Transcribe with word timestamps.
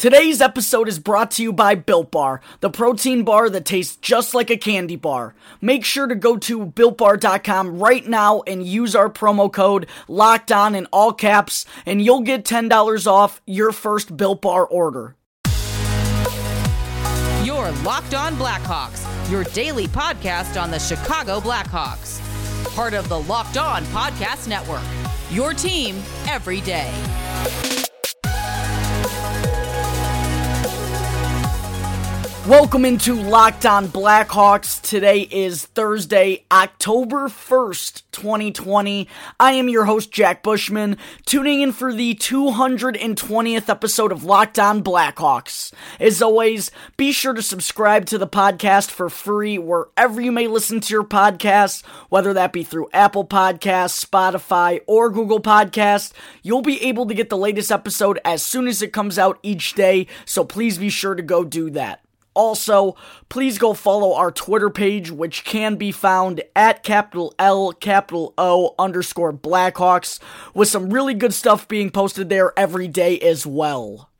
Today's 0.00 0.40
episode 0.40 0.88
is 0.88 0.98
brought 0.98 1.32
to 1.32 1.42
you 1.42 1.52
by 1.52 1.74
Built 1.74 2.10
Bar, 2.10 2.40
the 2.60 2.70
protein 2.70 3.22
bar 3.22 3.50
that 3.50 3.66
tastes 3.66 3.96
just 3.96 4.32
like 4.32 4.48
a 4.48 4.56
candy 4.56 4.96
bar. 4.96 5.34
Make 5.60 5.84
sure 5.84 6.06
to 6.06 6.14
go 6.14 6.38
to 6.38 6.64
builtbar.com 6.64 7.78
right 7.78 8.06
now 8.06 8.40
and 8.46 8.66
use 8.66 8.96
our 8.96 9.10
promo 9.10 9.52
code 9.52 9.88
locked 10.08 10.50
on 10.52 10.74
in 10.74 10.86
all 10.86 11.12
caps, 11.12 11.66
and 11.84 12.00
you'll 12.00 12.22
get 12.22 12.46
$10 12.46 13.06
off 13.06 13.42
your 13.46 13.72
first 13.72 14.16
Built 14.16 14.40
Bar 14.40 14.64
order. 14.64 15.16
Your 17.44 17.70
Locked 17.84 18.14
On 18.14 18.34
Blackhawks, 18.36 19.04
your 19.30 19.44
daily 19.44 19.86
podcast 19.86 20.58
on 20.58 20.70
the 20.70 20.78
Chicago 20.78 21.40
Blackhawks. 21.40 22.24
Part 22.74 22.94
of 22.94 23.10
the 23.10 23.20
Locked 23.20 23.58
On 23.58 23.84
Podcast 23.84 24.48
Network. 24.48 24.80
Your 25.30 25.52
team 25.52 25.96
every 26.26 26.62
day. 26.62 26.90
Welcome 32.50 32.84
into 32.84 33.14
Locked 33.14 33.64
On 33.64 33.86
Blackhawks. 33.86 34.82
Today 34.82 35.20
is 35.20 35.66
Thursday, 35.66 36.46
October 36.50 37.28
1st, 37.28 38.02
2020. 38.10 39.06
I 39.38 39.52
am 39.52 39.68
your 39.68 39.84
host, 39.84 40.10
Jack 40.10 40.42
Bushman, 40.42 40.96
tuning 41.24 41.60
in 41.60 41.70
for 41.70 41.92
the 41.92 42.16
220th 42.16 43.68
episode 43.68 44.10
of 44.10 44.24
Locked 44.24 44.58
On 44.58 44.82
Blackhawks. 44.82 45.72
As 46.00 46.20
always, 46.20 46.72
be 46.96 47.12
sure 47.12 47.34
to 47.34 47.40
subscribe 47.40 48.06
to 48.06 48.18
the 48.18 48.26
podcast 48.26 48.90
for 48.90 49.08
free 49.08 49.56
wherever 49.56 50.20
you 50.20 50.32
may 50.32 50.48
listen 50.48 50.80
to 50.80 50.92
your 50.92 51.04
podcasts, 51.04 51.86
whether 52.08 52.32
that 52.32 52.52
be 52.52 52.64
through 52.64 52.88
Apple 52.92 53.24
Podcasts, 53.24 54.04
Spotify, 54.04 54.80
or 54.88 55.08
Google 55.08 55.40
Podcasts. 55.40 56.12
You'll 56.42 56.62
be 56.62 56.82
able 56.82 57.06
to 57.06 57.14
get 57.14 57.30
the 57.30 57.38
latest 57.38 57.70
episode 57.70 58.18
as 58.24 58.42
soon 58.42 58.66
as 58.66 58.82
it 58.82 58.92
comes 58.92 59.20
out 59.20 59.38
each 59.44 59.74
day, 59.74 60.08
so 60.24 60.42
please 60.42 60.78
be 60.78 60.90
sure 60.90 61.14
to 61.14 61.22
go 61.22 61.44
do 61.44 61.70
that. 61.70 62.02
Also, 62.34 62.96
please 63.28 63.58
go 63.58 63.74
follow 63.74 64.14
our 64.14 64.30
Twitter 64.30 64.70
page, 64.70 65.10
which 65.10 65.44
can 65.44 65.76
be 65.76 65.92
found 65.92 66.42
at 66.54 66.82
capital 66.82 67.34
L, 67.38 67.72
capital 67.72 68.34
O 68.38 68.74
underscore 68.78 69.32
Blackhawks, 69.32 70.20
with 70.54 70.68
some 70.68 70.90
really 70.90 71.14
good 71.14 71.34
stuff 71.34 71.66
being 71.66 71.90
posted 71.90 72.28
there 72.28 72.52
every 72.58 72.88
day 72.88 73.18
as 73.20 73.46
well. 73.46 74.10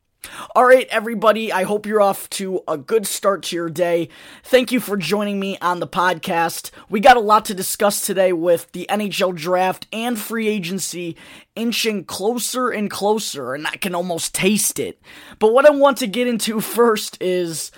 All 0.54 0.66
right, 0.66 0.86
everybody, 0.90 1.50
I 1.50 1.62
hope 1.62 1.86
you're 1.86 2.02
off 2.02 2.28
to 2.30 2.60
a 2.68 2.76
good 2.76 3.06
start 3.06 3.42
to 3.44 3.56
your 3.56 3.70
day. 3.70 4.10
Thank 4.44 4.70
you 4.70 4.78
for 4.78 4.98
joining 4.98 5.40
me 5.40 5.56
on 5.62 5.80
the 5.80 5.86
podcast. 5.86 6.70
We 6.90 7.00
got 7.00 7.16
a 7.16 7.20
lot 7.20 7.46
to 7.46 7.54
discuss 7.54 8.04
today 8.04 8.32
with 8.32 8.70
the 8.72 8.86
NHL 8.90 9.34
draft 9.34 9.86
and 9.92 10.18
free 10.18 10.48
agency 10.48 11.16
inching 11.56 12.04
closer 12.04 12.68
and 12.68 12.90
closer, 12.90 13.54
and 13.54 13.66
I 13.66 13.76
can 13.76 13.94
almost 13.94 14.34
taste 14.34 14.78
it. 14.78 15.00
But 15.38 15.54
what 15.54 15.66
I 15.66 15.70
want 15.70 15.98
to 15.98 16.06
get 16.06 16.28
into 16.28 16.60
first 16.60 17.16
is 17.22 17.70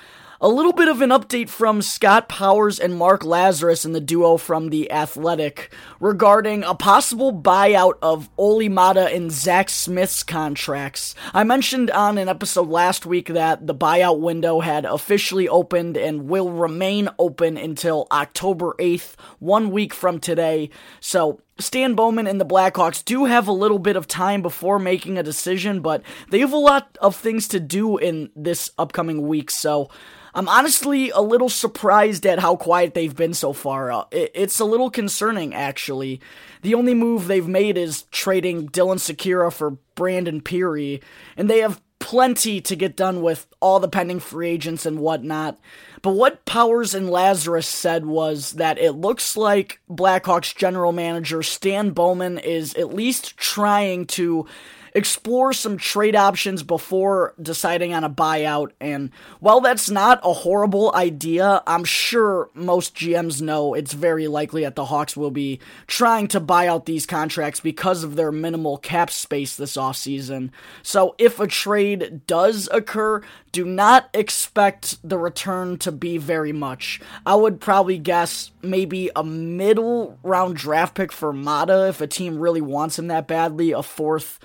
a 0.43 0.49
little 0.49 0.73
bit 0.73 0.89
of 0.89 1.01
an 1.01 1.11
update 1.11 1.49
from 1.49 1.81
Scott 1.81 2.29
Powers 2.29 2.81
and 2.81 2.97
Mark 2.97 3.23
Lazerus 3.23 3.85
and 3.85 3.95
the 3.95 4.01
duo 4.01 4.37
from 4.37 4.71
The 4.71 4.91
Athletic 4.91 5.73
regarding 6.01 6.65
a 6.65 6.75
possible 6.75 7.33
buyout 7.33 7.95
of 8.03 8.29
Olli 8.37 8.69
Maatta 8.69 9.15
and 9.15 9.31
Zack 9.31 9.71
Smith's 9.71 10.25
contracts. 10.25 11.15
I 11.33 11.45
mentioned 11.45 11.93
on 11.93 12.19
an 12.19 12.29
episode 12.29 12.67
last 12.67 13.07
week 13.07 13.29
that 13.29 13.69
the 13.69 13.75
buyout 13.75 14.19
window 14.19 14.59
had 14.59 14.85
officially 14.85 15.49
opened 15.49 15.97
and 15.97 16.29
will 16.29 16.51
remain 16.51 17.09
open 17.21 17.57
until 17.57 18.09
October 18.11 18.75
8th, 18.81 19.15
one 19.39 19.71
week 19.71 19.95
from 19.95 20.19
today. 20.19 20.71
So 20.99 21.41
Stan 21.59 21.95
Bowman 21.95 22.27
and 22.27 22.41
the 22.41 22.47
Blackhawks 22.47 23.05
do 23.05 23.27
have 23.27 23.47
a 23.47 23.53
little 23.53 23.79
bit 23.79 23.97
of 23.97 24.09
time 24.09 24.43
before 24.43 24.79
making 24.79 25.19
a 25.19 25.23
decision, 25.23 25.81
but 25.81 26.03
they 26.31 26.41
have 26.41 26.53
a 26.53 26.57
lot 26.57 26.97
of 27.01 27.15
things 27.15 27.47
to 27.49 27.61
do 27.61 27.99
in 27.99 28.31
this 28.35 28.71
upcoming 28.79 29.27
week, 29.27 29.51
so 29.51 29.91
I'm 30.35 30.49
honestly 30.49 31.11
a 31.11 31.21
little 31.21 31.51
surprised 31.51 32.27
at 32.27 32.39
how 32.39 32.57
quiet 32.57 32.95
they've 32.95 33.15
been 33.15 33.35
so 33.35 33.53
far. 33.53 33.93
Uh, 33.93 34.05
it's 34.13 34.59
a 34.61 34.65
little 34.65 34.91
concerning, 34.91 35.55
actually. 35.55 36.21
The 36.63 36.75
only 36.75 36.95
move 36.95 37.27
they've 37.27 37.47
made 37.47 37.77
is 37.77 38.05
trading 38.05 38.69
Dylan 38.69 38.97
Sikura 38.97 39.53
for 39.53 39.73
Brandon 39.95 40.41
Pirri, 40.41 41.03
and 41.37 41.51
they 41.51 41.59
have 41.59 41.83
plenty 42.03 42.61
to 42.61 42.75
get 42.75 42.97
done 42.97 43.23
with 43.23 43.47
all 43.61 43.79
the 43.79 43.89
pending 43.89 44.19
free 44.19 44.51
agents 44.51 44.85
and 44.85 44.99
whatnot. 44.99 45.59
But 46.03 46.11
what 46.11 46.45
Powers 46.45 46.95
and 46.95 47.09
Lazerus 47.09 47.65
said 47.65 48.05
was 48.05 48.55
that 48.55 48.77
it 48.77 48.93
looks 48.93 49.37
like 49.37 49.81
Blackhawks 49.89 50.55
general 50.55 50.91
manager 50.91 51.45
Stan 51.45 51.91
Bowman 51.91 52.39
is 52.39 52.75
at 52.75 52.93
least 52.93 53.37
trying 53.37 54.07
to 54.07 54.47
explore 54.95 55.53
some 55.53 55.77
trade 55.77 56.15
options 56.15 56.63
before 56.63 57.35
deciding 57.41 57.95
on 57.95 58.05
a 58.05 58.11
buyout. 58.11 58.73
And 58.81 59.11
while 59.41 59.61
that's 59.61 59.91
not 59.91 60.21
a 60.23 60.33
horrible 60.33 60.95
idea, 60.95 61.63
I'm 61.67 61.85
sure 61.85 62.51
most 62.55 62.95
GMs 62.95 63.41
know 63.41 63.75
it's 63.75 63.93
very 63.93 64.29
likely 64.29 64.63
that 64.63 64.77
the 64.77 64.87
Hawks 64.87 65.17
will 65.17 65.31
be 65.31 65.61
trying 65.87 66.29
to 66.29 66.41
buy 66.41 66.67
out 66.67 66.87
these 66.87 67.07
contracts 67.07 67.61
because 67.61 68.05
of 68.05 68.17
their 68.17 68.33
minimal 68.33 68.79
cap 68.79 69.11
space 69.11 69.57
this 69.57 69.77
offseason. 69.77 70.51
So 70.83 71.15
if 71.19 71.41
a 71.41 71.47
trade 71.47 72.27
does 72.27 72.69
occur, 72.73 73.23
do 73.53 73.65
not 73.65 74.09
expect 74.15 74.97
the 75.07 75.19
return 75.19 75.79
to 75.79 75.93
be 75.93 76.17
very 76.19 76.53
much. 76.53 77.01
I 77.25 77.35
would 77.35 77.61
probably 77.61 77.99
guess 77.99 78.51
maybe 78.63 79.11
a 79.15 79.23
middle 79.23 80.19
round 80.23 80.57
draft 80.57 80.95
pick 80.95 81.13
for 81.13 81.33
Maatta 81.33 81.89
if 81.89 82.01
a 82.01 82.07
team 82.07 82.39
really 82.39 82.61
wants 82.61 82.99
him 82.99 83.09
that 83.09 83.29
badly, 83.29 83.73
a 83.73 83.83
fourth 83.83 84.39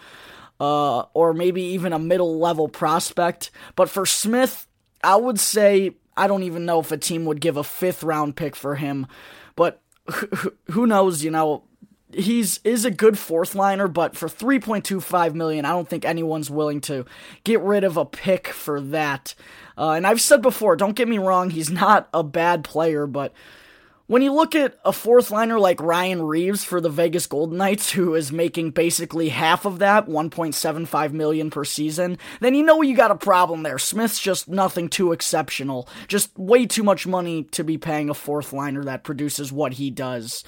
uh, 0.60 1.04
or 1.14 1.34
maybe 1.34 1.62
even 1.62 1.94
a 1.94 2.00
middle 2.00 2.40
level 2.40 2.68
prospect. 2.68 3.52
But 3.76 3.90
for 3.90 4.06
Smith, 4.06 4.68
I 5.04 5.16
would 5.16 5.40
say 5.40 5.96
I 6.16 6.28
don't 6.28 6.44
even 6.44 6.66
know 6.66 6.80
if 6.80 6.92
a 6.92 6.98
team 6.98 7.26
would 7.26 7.42
give 7.42 7.58
a 7.58 7.64
fifth 7.64 8.04
round 8.04 8.36
pick 8.36 8.56
for 8.56 8.76
him. 8.76 9.08
But 9.56 9.82
who 10.72 10.88
knows? 10.88 11.24
You 11.24 11.32
know, 11.32 11.64
he's 12.12 12.60
is 12.64 12.86
a 12.86 12.92
good 12.92 13.18
fourth 13.18 13.56
liner, 13.56 13.88
but 13.88 14.16
for 14.16 14.28
3.25 14.28 15.34
million, 15.34 15.66
I 15.66 15.70
don't 15.70 15.88
think 15.88 16.06
anyone's 16.06 16.50
willing 16.50 16.82
to 16.82 17.06
get 17.44 17.62
rid 17.62 17.84
of 17.84 17.98
a 17.98 18.06
pick 18.06 18.48
for 18.48 18.82
that. 18.82 19.36
Uh, 19.78 19.92
and 19.92 20.08
I've 20.08 20.22
said 20.22 20.42
before, 20.42 20.76
don't 20.76 20.96
get 20.96 21.08
me 21.08 21.20
wrong, 21.20 21.52
he's 21.52 21.70
not 21.70 22.10
a 22.14 22.24
bad 22.24 22.64
player, 22.64 23.06
but 23.06 23.34
when 24.08 24.22
you 24.22 24.34
look 24.34 24.56
at 24.56 24.78
a 24.86 24.94
fourth 24.94 25.32
liner 25.32 25.60
like 25.60 25.82
Ryan 25.82 26.22
Reaves 26.22 26.64
for 26.64 26.80
the 26.80 26.90
Vegas 26.90 27.28
Golden 27.28 27.58
Knights, 27.58 27.92
who 27.92 28.16
is 28.16 28.32
making 28.32 28.72
basically 28.72 29.30
half 29.30 29.66
of 29.66 29.80
that, 29.80 30.08
1.75 30.08 31.12
million 31.12 31.50
per 31.50 31.66
season, 31.66 32.18
then 32.40 32.56
you 32.56 32.64
know 32.64 32.82
you 32.82 32.96
got 32.96 33.12
a 33.12 33.16
problem 33.16 33.64
there. 33.64 33.78
Smith's 33.78 34.20
just 34.20 34.48
nothing 34.48 34.88
too 34.88 35.12
exceptional. 35.12 35.90
Just 36.08 36.38
way 36.38 36.66
too 36.66 36.84
much 36.84 37.06
money 37.06 37.44
to 37.44 37.64
be 37.64 37.78
paying 37.78 38.10
a 38.10 38.14
fourth 38.14 38.54
liner 38.54 38.84
that 38.86 39.04
produces 39.04 39.52
what 39.52 39.74
he 39.74 39.92
does. 39.92 40.44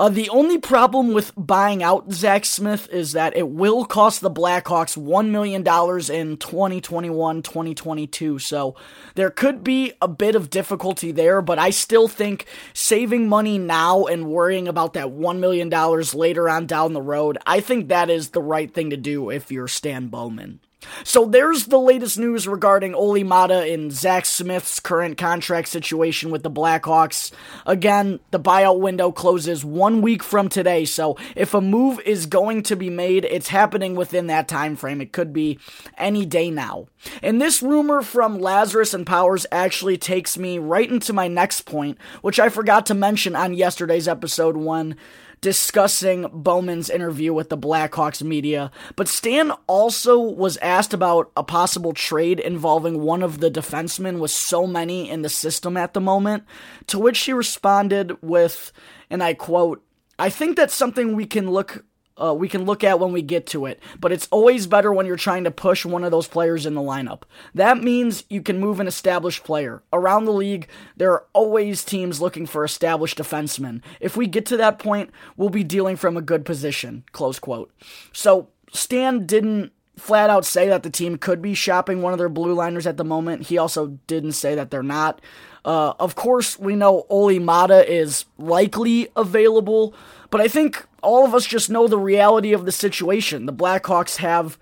Uh, 0.00 0.08
the 0.08 0.28
only 0.28 0.58
problem 0.58 1.12
with 1.12 1.32
buying 1.36 1.82
out 1.82 2.12
Zack 2.12 2.44
Smith 2.44 2.88
is 2.90 3.12
that 3.12 3.36
it 3.36 3.48
will 3.48 3.84
cost 3.84 4.20
the 4.20 4.30
Blackhawks 4.30 4.96
$1 4.96 5.30
million 5.30 5.62
in 5.62 6.36
2021 6.36 7.42
2022. 7.42 8.38
So 8.38 8.76
there 9.16 9.30
could 9.30 9.64
be 9.64 9.92
a 10.00 10.06
bit 10.06 10.36
of 10.36 10.50
difficulty 10.50 11.10
there, 11.10 11.42
but 11.42 11.58
I 11.58 11.70
still 11.70 12.06
think 12.06 12.46
saving 12.74 13.28
money 13.28 13.58
now 13.58 14.04
and 14.04 14.30
worrying 14.30 14.68
about 14.68 14.92
that 14.92 15.08
$1 15.08 15.38
million 15.40 15.68
later 15.68 16.48
on 16.48 16.66
down 16.66 16.92
the 16.92 17.02
road, 17.02 17.38
I 17.44 17.58
think 17.58 17.88
that 17.88 18.08
is 18.08 18.30
the 18.30 18.42
right 18.42 18.72
thing 18.72 18.90
to 18.90 18.96
do 18.96 19.30
if 19.30 19.50
you're 19.50 19.66
Stan 19.66 20.06
Bowman. 20.06 20.60
So 21.02 21.26
there's 21.26 21.66
the 21.66 21.78
latest 21.78 22.18
news 22.18 22.46
regarding 22.46 22.94
Olli 22.94 23.24
Maatta 23.24 23.72
and 23.72 23.92
Zack 23.92 24.24
Smith's 24.24 24.78
current 24.78 25.18
contract 25.18 25.68
situation 25.68 26.30
with 26.30 26.42
the 26.42 26.50
Blackhawks. 26.50 27.32
Again, 27.66 28.20
the 28.30 28.38
buyout 28.38 28.78
window 28.78 29.10
closes 29.10 29.64
one 29.64 30.02
week 30.02 30.22
from 30.22 30.48
today, 30.48 30.84
so 30.84 31.16
if 31.34 31.52
a 31.52 31.60
move 31.60 32.00
is 32.00 32.26
going 32.26 32.62
to 32.64 32.76
be 32.76 32.90
made, 32.90 33.24
it's 33.24 33.48
happening 33.48 33.96
within 33.96 34.28
that 34.28 34.46
time 34.46 34.76
frame. 34.76 35.00
It 35.00 35.12
could 35.12 35.32
be 35.32 35.58
any 35.96 36.24
day 36.24 36.50
now. 36.50 36.86
And 37.22 37.40
this 37.40 37.62
rumor 37.62 38.02
from 38.02 38.38
Lazerus 38.38 38.94
and 38.94 39.06
Powers 39.06 39.46
actually 39.50 39.98
takes 39.98 40.38
me 40.38 40.58
right 40.58 40.90
into 40.90 41.12
my 41.12 41.26
next 41.26 41.62
point, 41.62 41.98
which 42.22 42.38
I 42.38 42.48
forgot 42.48 42.86
to 42.86 42.94
mention 42.94 43.34
on 43.34 43.54
yesterday's 43.54 44.08
episode 44.08 44.56
one 44.56 44.96
discussing 45.40 46.28
Bowman's 46.32 46.90
interview 46.90 47.32
with 47.32 47.48
the 47.48 47.58
Blackhawks 47.58 48.22
media, 48.22 48.70
but 48.96 49.08
Stan 49.08 49.52
also 49.66 50.18
was 50.18 50.56
asked 50.58 50.92
about 50.92 51.30
a 51.36 51.42
possible 51.42 51.92
trade 51.92 52.40
involving 52.40 53.00
one 53.00 53.22
of 53.22 53.40
the 53.40 53.50
defensemen 53.50 54.18
with 54.18 54.30
so 54.30 54.66
many 54.66 55.08
in 55.08 55.22
the 55.22 55.28
system 55.28 55.76
at 55.76 55.94
the 55.94 56.00
moment, 56.00 56.44
to 56.86 56.98
which 56.98 57.20
he 57.20 57.32
responded 57.32 58.20
with, 58.22 58.72
and 59.10 59.22
I 59.22 59.34
quote, 59.34 59.84
I 60.18 60.30
think 60.30 60.56
that's 60.56 60.74
something 60.74 61.14
we 61.14 61.26
can 61.26 61.50
look 61.50 61.84
uh, 62.22 62.34
we 62.34 62.48
can 62.48 62.64
look 62.64 62.84
at 62.84 63.00
when 63.00 63.12
we 63.12 63.22
get 63.22 63.46
to 63.48 63.66
it. 63.66 63.80
But 64.00 64.12
it's 64.12 64.28
always 64.30 64.66
better 64.66 64.92
when 64.92 65.06
you're 65.06 65.16
trying 65.16 65.44
to 65.44 65.50
push 65.50 65.84
one 65.84 66.04
of 66.04 66.10
those 66.10 66.26
players 66.26 66.66
in 66.66 66.74
the 66.74 66.80
lineup. 66.80 67.22
That 67.54 67.82
means 67.82 68.24
you 68.28 68.42
can 68.42 68.60
move 68.60 68.80
an 68.80 68.86
established 68.86 69.44
player. 69.44 69.82
Around 69.92 70.24
the 70.24 70.32
league, 70.32 70.68
there 70.96 71.12
are 71.12 71.24
always 71.32 71.84
teams 71.84 72.20
looking 72.20 72.46
for 72.46 72.64
established 72.64 73.18
defensemen. 73.18 73.82
If 74.00 74.16
we 74.16 74.26
get 74.26 74.46
to 74.46 74.56
that 74.58 74.78
point, 74.78 75.10
we'll 75.36 75.48
be 75.48 75.64
dealing 75.64 75.96
from 75.96 76.16
a 76.16 76.22
good 76.22 76.44
position. 76.44 77.04
Close 77.12 77.38
quote. 77.38 77.72
So 78.12 78.48
Stan 78.72 79.26
didn't 79.26 79.72
flat 79.96 80.30
out 80.30 80.44
say 80.44 80.68
that 80.68 80.82
the 80.82 80.90
team 80.90 81.18
could 81.18 81.42
be 81.42 81.54
shopping 81.54 82.00
one 82.00 82.12
of 82.12 82.18
their 82.18 82.28
blue 82.28 82.54
liners 82.54 82.86
at 82.86 82.96
the 82.96 83.04
moment. 83.04 83.46
He 83.46 83.58
also 83.58 83.98
didn't 84.06 84.32
say 84.32 84.54
that 84.54 84.70
they're 84.70 84.82
not. 84.82 85.20
Uh, 85.64 85.94
of 85.98 86.14
course, 86.14 86.58
we 86.58 86.76
know 86.76 87.06
Olli 87.08 87.38
Maatta 87.38 87.88
is 87.88 88.24
likely 88.38 89.08
available, 89.16 89.94
but 90.30 90.40
I 90.40 90.48
think 90.48 90.86
all 91.02 91.24
of 91.24 91.34
us 91.34 91.46
just 91.46 91.70
know 91.70 91.86
the 91.88 91.98
reality 91.98 92.52
of 92.52 92.64
the 92.64 92.72
situation. 92.72 93.46
The 93.46 93.52
Blackhawks 93.52 94.16
have 94.16 94.58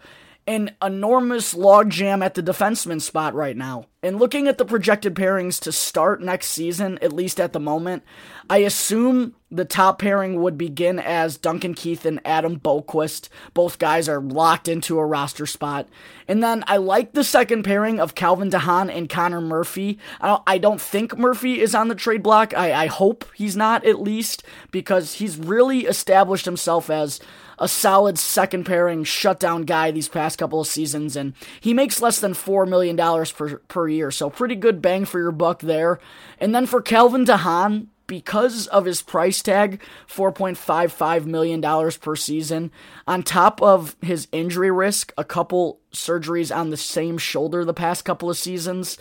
an 0.47 0.71
enormous 0.81 1.55
logjam 1.55 2.25
at 2.25 2.35
the 2.35 2.43
defenseman 2.43 3.01
spot 3.01 3.35
right 3.35 3.57
now. 3.57 3.87
And 4.03 4.21
looking 4.21 4.47
at 4.47 4.59
the 4.59 4.65
projected 4.65 5.17
pairings 5.17 5.59
to 5.63 5.73
start 5.73 6.23
next 6.23 6.49
season, 6.49 6.99
at 7.03 7.13
least 7.13 7.41
at 7.41 7.53
the 7.53 7.59
moment, 7.59 8.05
I 8.49 8.59
assume 8.59 9.35
the 9.51 9.65
top 9.65 9.99
pairing 9.99 10.41
would 10.41 10.57
begin 10.57 11.01
as 11.01 11.37
Duncan 11.37 11.75
Keith 11.75 12.07
and 12.07 12.21
Adam 12.25 12.61
Boqvist. 12.61 13.29
Both 13.55 13.81
guys 13.81 14.09
are 14.09 14.21
locked 14.21 14.69
into 14.69 15.01
a 15.01 15.07
roster 15.07 15.47
spot. 15.47 15.89
And 16.29 16.45
then 16.45 16.63
I 16.69 16.77
like 16.77 17.13
the 17.13 17.25
second 17.25 17.65
pairing 17.65 17.99
of 17.99 18.15
Calvin 18.15 18.51
de 18.51 18.61
Haan 18.61 18.89
and 18.89 19.09
Connor 19.09 19.41
Murphy. 19.41 19.99
I 20.21 20.29
don't, 20.29 20.43
I 20.47 20.59
don't 20.59 20.81
think 20.81 21.19
Murphy 21.19 21.61
is 21.61 21.75
on 21.75 21.89
the 21.89 21.97
trade 21.97 22.23
block. 22.23 22.57
I, 22.57 22.85
I 22.85 22.87
hope 22.87 23.25
he's 23.35 23.57
not, 23.57 23.85
at 23.85 24.01
least, 24.01 24.45
because 24.71 25.15
he's 25.15 25.37
really 25.37 25.87
established 25.87 26.45
himself 26.45 26.89
as 26.89 27.19
a 27.59 27.69
solid 27.69 28.19
second 28.19 28.65
pairing 28.65 29.05
shutdown 29.05 29.63
guy 29.63 29.91
these 29.91 30.09
past 30.09 30.39
couple 30.39 30.61
of 30.61 30.67
seasons, 30.67 31.17
and 31.17 31.35
he 31.61 31.75
makes 31.75 32.03
less 32.03 32.21
than 32.21 32.33
$4 32.33 32.69
million 32.69 32.97
per, 32.97 33.59
per 33.69 33.89
year, 33.89 34.11
so 34.11 34.31
pretty 34.31 34.55
good 34.55 34.83
bang 34.83 35.05
for 35.05 35.19
your 35.19 35.33
buck 35.33 35.61
there. 35.61 35.99
And 36.39 36.55
then 36.55 36.67
for 36.67 36.83
Calvin 36.83 37.25
de 37.25 37.39
Haan, 37.39 37.89
because 38.07 38.67
of 38.69 38.85
his 38.85 39.03
price 39.03 39.43
tag, 39.43 39.83
$4.55 40.09 41.25
million 41.27 41.91
per 42.01 42.17
season, 42.17 42.71
on 43.07 43.23
top 43.23 43.61
of 43.61 43.97
his 44.01 44.29
injury 44.33 44.71
risk, 44.71 45.13
a 45.19 45.25
couple 45.25 45.81
surgeries 45.93 46.55
on 46.55 46.71
the 46.71 46.77
same 46.77 47.19
shoulder 47.19 47.65
the 47.65 47.75
past 47.75 48.05
couple 48.05 48.31
of 48.31 48.37
seasons, 48.37 48.99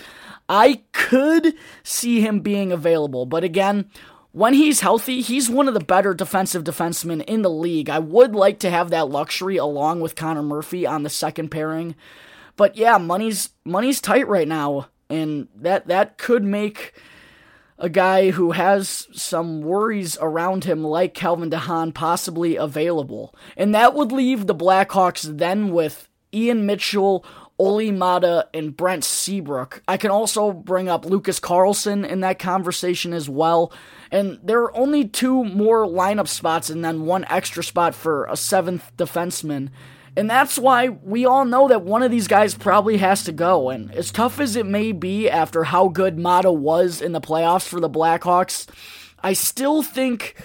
I 0.49 0.81
could 0.91 1.53
see 1.83 2.21
him 2.21 2.39
being 2.39 2.71
available. 2.71 3.25
But 3.25 3.43
again, 3.43 3.89
when 4.35 4.53
he's 4.53 4.81
healthy, 4.81 5.21
he's 5.21 5.49
one 5.49 5.69
of 5.69 5.73
the 5.73 5.79
better 5.79 6.13
defensive 6.13 6.65
defensemen 6.65 7.23
in 7.23 7.41
the 7.41 7.49
league. 7.49 7.89
I 7.89 7.99
would 7.99 8.35
like 8.35 8.59
to 8.59 8.69
have 8.69 8.89
that 8.89 9.07
luxury 9.07 9.55
along 9.55 10.01
with 10.01 10.17
Connor 10.17 10.43
Murphy 10.43 10.85
on 10.85 11.03
the 11.03 11.09
second 11.09 11.51
pairing. 11.51 11.95
But 12.57 12.75
yeah, 12.75 12.97
money's 12.97 13.51
money's 13.63 14.01
tight 14.01 14.27
right 14.27 14.47
now, 14.47 14.89
and 15.09 15.47
that 15.55 15.87
that 15.87 16.17
could 16.17 16.43
make 16.43 16.99
a 17.79 17.87
guy 17.87 18.31
who 18.31 18.51
has 18.51 19.07
some 19.13 19.61
worries 19.61 20.17
around 20.19 20.65
him 20.65 20.83
like 20.83 21.13
Calvin 21.13 21.49
de 21.49 21.57
Haan 21.57 21.93
possibly 21.93 22.57
available. 22.57 23.33
And 23.55 23.73
that 23.73 23.93
would 23.93 24.11
leave 24.11 24.47
the 24.47 24.55
Blackhawks 24.55 25.21
then 25.37 25.71
with 25.71 26.09
Ian 26.33 26.65
Mitchell 26.65 27.23
Olli 27.57 27.91
Maatta 27.91 28.47
and 28.53 28.75
Brent 28.75 29.03
Seabrook. 29.03 29.81
I 29.87 29.97
can 29.97 30.11
also 30.11 30.51
bring 30.51 30.89
up 30.89 31.05
Lucas 31.05 31.39
Carlsson 31.39 32.05
in 32.05 32.19
that 32.19 32.39
conversation 32.39 33.13
as 33.13 33.29
well. 33.29 33.71
And 34.11 34.39
there 34.43 34.61
are 34.61 34.75
only 34.75 35.07
two 35.07 35.43
more 35.45 35.85
lineup 35.85 36.27
spots 36.27 36.69
and 36.69 36.83
then 36.83 37.05
one 37.05 37.25
extra 37.29 37.63
spot 37.63 37.95
for 37.95 38.25
a 38.25 38.35
seventh 38.35 38.95
defenseman. 38.97 39.69
And 40.17 40.29
that's 40.29 40.57
why 40.57 40.89
we 40.89 41.25
all 41.25 41.45
know 41.45 41.67
that 41.67 41.83
one 41.83 42.03
of 42.03 42.11
these 42.11 42.27
guys 42.27 42.55
probably 42.55 42.97
has 42.97 43.23
to 43.23 43.31
go. 43.31 43.69
And 43.69 43.91
as 43.91 44.11
tough 44.11 44.39
as 44.39 44.55
it 44.55 44.65
may 44.65 44.91
be 44.91 45.29
after 45.29 45.65
how 45.65 45.87
good 45.87 46.17
Maatta 46.17 46.51
was 46.51 47.01
in 47.01 47.11
the 47.11 47.21
playoffs 47.21 47.67
for 47.67 47.79
the 47.79 47.89
Blackhawks, 47.89 48.67
I 49.21 49.33
still 49.33 49.81
think 49.81 50.35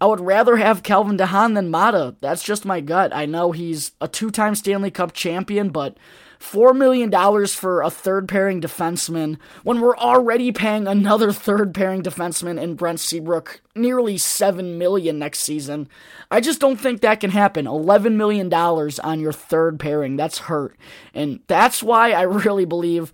I 0.00 0.06
would 0.06 0.20
rather 0.20 0.56
have 0.56 0.82
Calvin 0.82 1.16
de 1.16 1.26
Haan 1.26 1.54
than 1.54 1.70
Maatta. 1.70 2.16
That's 2.20 2.42
just 2.42 2.64
my 2.64 2.80
gut. 2.80 3.14
I 3.14 3.26
know 3.26 3.52
he's 3.52 3.92
a 4.00 4.08
two 4.08 4.30
time 4.30 4.54
Stanley 4.54 4.90
Cup 4.90 5.12
champion, 5.12 5.70
but 5.70 5.96
$4 6.44 6.76
million 6.76 7.10
for 7.46 7.82
a 7.82 7.90
third 7.90 8.28
pairing 8.28 8.60
defenseman 8.60 9.38
when 9.62 9.80
we're 9.80 9.96
already 9.96 10.52
paying 10.52 10.86
another 10.86 11.32
third 11.32 11.74
pairing 11.74 12.02
defenseman 12.02 12.60
in 12.60 12.74
Brent 12.74 13.00
Seabrook 13.00 13.60
nearly 13.74 14.18
7 14.18 14.78
million 14.78 15.18
next 15.18 15.40
season. 15.40 15.88
I 16.30 16.40
just 16.40 16.60
don't 16.60 16.76
think 16.76 17.00
that 17.00 17.20
can 17.20 17.30
happen. 17.30 17.66
$11 17.66 18.14
million 18.14 18.52
on 18.52 19.20
your 19.20 19.32
third 19.32 19.80
pairing. 19.80 20.16
That's 20.16 20.38
hurt. 20.38 20.76
And 21.12 21.40
that's 21.46 21.82
why 21.82 22.12
I 22.12 22.22
really 22.22 22.64
believe 22.64 23.12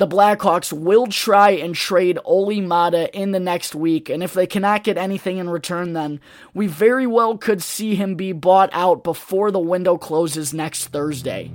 the 0.00 0.08
Blackhawks 0.08 0.72
will 0.72 1.06
try 1.08 1.50
and 1.50 1.74
trade 1.74 2.18
Olli 2.24 2.62
Maatta 2.62 3.10
in 3.12 3.32
the 3.32 3.38
next 3.38 3.74
week, 3.74 4.08
and 4.08 4.22
if 4.22 4.32
they 4.32 4.46
cannot 4.46 4.82
get 4.82 4.96
anything 4.96 5.36
in 5.36 5.50
return, 5.50 5.92
then 5.92 6.22
we 6.54 6.66
very 6.66 7.06
well 7.06 7.36
could 7.36 7.62
see 7.62 7.94
him 7.94 8.14
be 8.14 8.32
bought 8.32 8.70
out 8.72 9.04
before 9.04 9.50
the 9.50 9.58
window 9.58 9.98
closes 9.98 10.54
next 10.54 10.86
Thursday. 10.86 11.50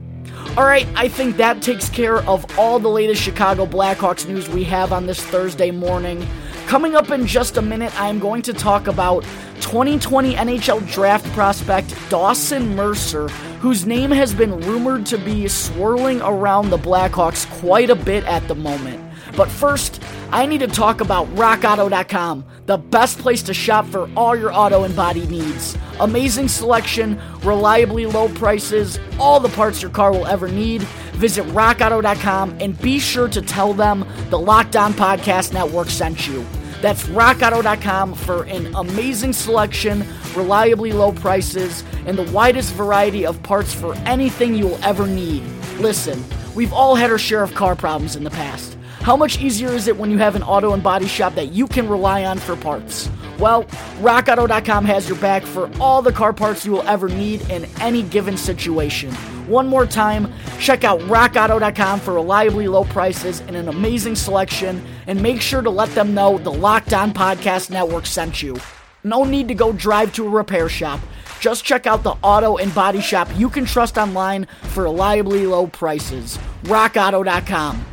Alright, 0.56 0.86
I 0.96 1.08
think 1.08 1.38
that 1.38 1.64
takes 1.64 1.90
care 1.90 2.18
of 2.30 2.46
all 2.60 2.78
the 2.78 2.88
latest 2.88 3.20
Chicago 3.20 3.66
Blackhawks 3.66 4.28
news 4.28 4.48
we 4.48 4.64
have 4.66 4.94
on 4.94 5.08
this 5.08 5.26
Thursday 5.26 5.72
morning. 5.72 6.24
Coming 6.68 6.96
up 6.96 7.12
in 7.12 7.28
just 7.28 7.58
a 7.58 7.62
minute, 7.62 7.98
I 8.00 8.10
am 8.10 8.20
going 8.20 8.42
to 8.42 8.54
talk 8.54 8.88
about 8.88 9.24
2020 9.62 10.34
NHL 10.34 10.92
draft 10.92 11.26
prospect 11.34 11.96
Dawson 12.10 12.76
Mercer, 12.76 13.30
whose 13.60 13.86
name 13.86 14.10
has 14.10 14.34
been 14.34 14.60
rumored 14.62 15.06
to 15.08 15.20
be 15.20 15.48
swirling 15.48 16.22
around 16.22 16.72
the 16.72 16.78
Blackhawks 16.78 17.48
quite 17.62 17.92
a 17.92 17.96
bit 17.96 18.24
at 18.26 18.48
the 18.48 18.56
moment. 18.56 19.00
But 19.38 19.50
first, 19.50 20.02
I 20.32 20.48
need 20.48 20.60
to 20.60 20.68
talk 20.68 21.02
about 21.02 21.28
RockAuto.com, 21.36 22.46
the 22.66 22.78
best 22.78 23.20
place 23.20 23.44
to 23.44 23.54
shop 23.54 23.86
for 23.86 24.10
all 24.18 24.36
your 24.36 24.52
auto 24.52 24.84
and 24.84 24.96
body 24.96 25.28
needs. 25.28 25.78
Amazing 26.00 26.48
selection, 26.48 27.22
reliably 27.44 28.06
low 28.06 28.28
prices, 28.30 29.00
all 29.20 29.40
the 29.40 29.50
parts 29.50 29.82
your 29.82 29.92
car 29.92 30.12
will 30.12 30.26
ever 30.26 30.48
need. 30.48 30.82
Visit 31.14 31.46
RockAuto.com 31.48 32.58
and 32.60 32.80
be 32.82 33.00
sure 33.00 33.30
to 33.30 33.42
tell 33.42 33.74
them 33.74 34.06
the 34.30 34.40
Locked 34.40 34.76
On 34.76 34.94
Podcast 34.94 35.54
Network 35.54 35.90
sent 35.90 36.28
you. 36.28 36.46
That's 36.82 37.04
rockauto.com 37.04 38.14
for 38.16 38.44
an 38.44 38.74
amazing 38.76 39.34
selection, 39.34 40.06
reliably 40.36 40.92
low 40.92 41.12
prices, 41.12 41.84
and 42.06 42.18
the 42.18 42.32
widest 42.32 42.74
variety 42.74 43.26
of 43.26 43.42
parts 43.44 43.74
for 43.74 43.96
anything 44.06 44.56
you 44.56 44.68
will 44.68 44.84
ever 44.84 45.08
need. 45.08 45.44
Listen, 45.80 46.24
we've 46.56 46.74
all 46.74 46.96
had 46.96 47.12
our 47.12 47.18
share 47.18 47.44
of 47.44 47.54
car 47.56 47.76
problems 47.76 48.16
in 48.16 48.24
the 48.24 48.30
past. 48.30 48.78
How 49.02 49.16
much 49.16 49.40
easier 49.40 49.70
is 49.70 49.88
it 49.88 49.98
when 49.98 50.10
you 50.10 50.18
have 50.18 50.36
an 50.36 50.42
auto 50.42 50.74
and 50.74 50.82
body 50.82 51.08
shop 51.08 51.36
that 51.36 51.52
you 51.52 51.68
can 51.68 51.88
rely 51.88 52.26
on 52.26 52.40
for 52.40 52.56
parts? 52.56 53.10
Well, 53.38 53.66
RockAuto.com 54.00 54.86
has 54.86 55.08
your 55.08 55.18
back 55.20 55.44
for 55.44 55.70
all 55.80 56.02
the 56.02 56.12
car 56.12 56.34
parts 56.34 56.66
you 56.66 56.72
will 56.72 56.88
ever 56.88 57.08
need 57.08 57.42
in 57.50 57.66
any 57.82 58.02
given 58.02 58.36
situation. 58.38 59.14
One 59.48 59.68
more 59.68 59.86
time, 59.86 60.34
check 60.60 60.84
out 60.84 61.00
rockauto.com 61.02 62.00
for 62.00 62.14
reliably 62.14 62.68
low 62.68 62.84
prices 62.86 63.42
and 63.42 63.56
an 63.56 63.68
amazing 63.68 64.16
selection, 64.16 64.84
and 65.08 65.22
make 65.22 65.42
sure 65.42 65.62
to 65.62 65.70
let 65.70 65.90
them 65.90 66.14
know 66.14 66.38
the 66.38 66.52
Locked 66.52 66.94
On 66.94 67.14
Podcast 67.14 67.70
Network 67.70 68.06
sent 68.06 68.42
you. 68.42 68.58
No 69.04 69.24
need 69.24 69.48
to 69.50 69.54
go 69.54 69.72
drive 69.72 70.14
to 70.14 70.26
a 70.26 70.30
repair 70.30 70.68
shop. 70.68 71.00
Just 71.40 71.64
check 71.64 71.86
out 71.86 72.02
the 72.02 72.16
auto 72.24 72.58
and 72.58 72.74
body 72.74 73.02
shop 73.02 73.28
you 73.38 73.50
can 73.50 73.66
trust 73.66 73.98
online 73.98 74.48
for 74.64 74.84
reliably 74.84 75.46
low 75.46 75.68
prices. 75.68 76.40
RockAuto.com. 76.64 77.86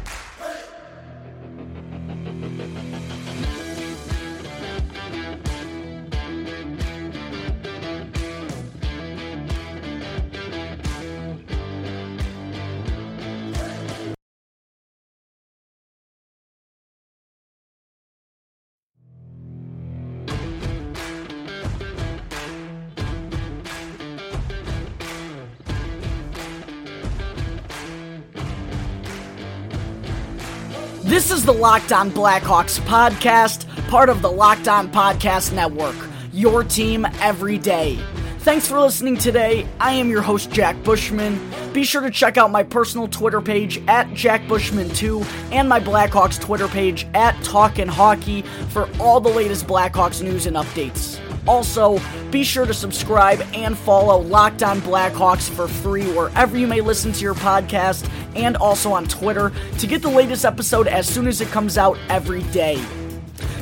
Locked 31.62 31.92
On 31.92 32.10
Blackhawks 32.10 32.80
podcast, 32.80 33.68
part 33.86 34.08
of 34.08 34.20
the 34.20 34.28
Locked 34.28 34.66
On 34.66 34.90
Podcast 34.90 35.52
Network. 35.52 35.94
Your 36.32 36.64
team 36.64 37.06
every 37.20 37.56
day. 37.56 38.00
Thanks 38.40 38.66
for 38.66 38.80
listening 38.80 39.16
today. 39.16 39.68
I 39.78 39.92
am 39.92 40.10
your 40.10 40.22
host, 40.22 40.50
Jack 40.50 40.82
Bushman. 40.82 41.38
Be 41.72 41.84
sure 41.84 42.00
to 42.00 42.10
check 42.10 42.36
out 42.36 42.50
my 42.50 42.64
personal 42.64 43.06
Twitter 43.06 43.40
page 43.40 43.80
at 43.86 44.08
JackBushman2 44.08 45.52
and 45.52 45.68
my 45.68 45.78
Blackhawks 45.78 46.40
Twitter 46.40 46.66
page 46.66 47.06
at 47.14 47.40
Talkin' 47.44 47.86
Hockey 47.86 48.42
for 48.70 48.88
all 48.98 49.20
the 49.20 49.30
latest 49.30 49.68
Blackhawks 49.68 50.20
news 50.20 50.46
and 50.46 50.56
updates. 50.56 51.20
Also, 51.46 52.00
be 52.30 52.44
sure 52.44 52.66
to 52.66 52.74
subscribe 52.74 53.40
and 53.52 53.76
follow 53.76 54.20
Locked 54.20 54.62
On 54.62 54.80
Blackhawks 54.80 55.50
for 55.50 55.66
free 55.66 56.06
wherever 56.12 56.56
you 56.56 56.66
may 56.66 56.80
listen 56.80 57.12
to 57.12 57.20
your 57.20 57.34
podcast 57.34 58.08
and 58.36 58.56
also 58.56 58.92
on 58.92 59.06
Twitter 59.06 59.52
to 59.78 59.86
get 59.86 60.02
the 60.02 60.08
latest 60.10 60.44
episode 60.44 60.86
as 60.86 61.08
soon 61.08 61.26
as 61.26 61.40
it 61.40 61.48
comes 61.48 61.76
out 61.76 61.98
every 62.08 62.42
day. 62.44 62.82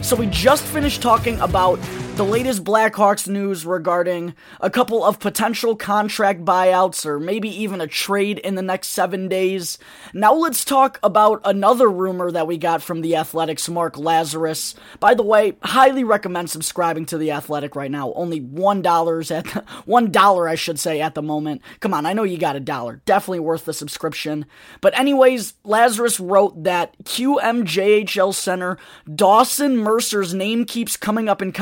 So, 0.03 0.15
we 0.15 0.27
just 0.27 0.65
finished 0.65 1.01
talking 1.01 1.39
about 1.41 1.79
the 2.21 2.27
latest 2.27 2.63
Blackhawks 2.65 3.27
news 3.27 3.65
regarding 3.65 4.35
a 4.61 4.69
couple 4.69 5.03
of 5.03 5.19
potential 5.19 5.75
contract 5.75 6.45
buyouts 6.45 7.07
or 7.07 7.19
maybe 7.19 7.49
even 7.49 7.81
a 7.81 7.87
trade 7.87 8.39
in 8.41 8.57
the 8.57 8.63
next 8.63 8.89
seven 8.89 9.27
days. 9.27 9.79
Now 10.13 10.35
let's 10.35 10.63
talk 10.63 10.99
about 11.03 11.41
another 11.47 11.89
rumor 11.89 12.31
that 12.31 12.47
we 12.47 12.59
got 12.59 12.83
from 12.83 13.01
the 13.01 13.17
Athletics, 13.17 13.71
Mark 13.71 13.95
Lazerus. 13.95 14.75
By 14.99 15.15
the 15.15 15.23
way, 15.23 15.57
highly 15.63 16.05
recommend 16.05 16.51
subscribing 16.51 17.07
to 17.07 17.17
the 17.17 17.31
Athletic 17.31 17.75
right 17.75 17.91
now. 17.91 18.13
Only 18.13 18.43
one 18.43 18.83
dollars 18.83 19.31
at 19.31 19.47
the, 19.47 19.65
one 19.87 20.11
dollar, 20.11 20.47
I 20.47 20.57
should 20.57 20.79
say, 20.79 21.01
at 21.01 21.15
the 21.15 21.23
moment. 21.23 21.63
Come 21.81 21.95
on, 21.95 22.05
I 22.05 22.13
know 22.13 22.25
you 22.25 22.37
got 22.37 22.55
a 22.55 22.61
dollar. 22.61 23.01
Definitely 23.07 23.41
worth 23.41 23.65
the 23.65 23.73
subscription. 23.73 24.45
But 24.83 24.99
anyways, 24.99 25.55
Lazerus 25.65 26.21
wrote 26.23 26.65
that 26.65 27.03
QMJHL 27.05 28.35
center 28.35 28.77
Dawson 29.15 29.79
Mercer's 29.79 30.35
name 30.35 30.67
keeps 30.67 30.99
coming 30.99 31.27
up 31.27 31.41
in 31.41 31.53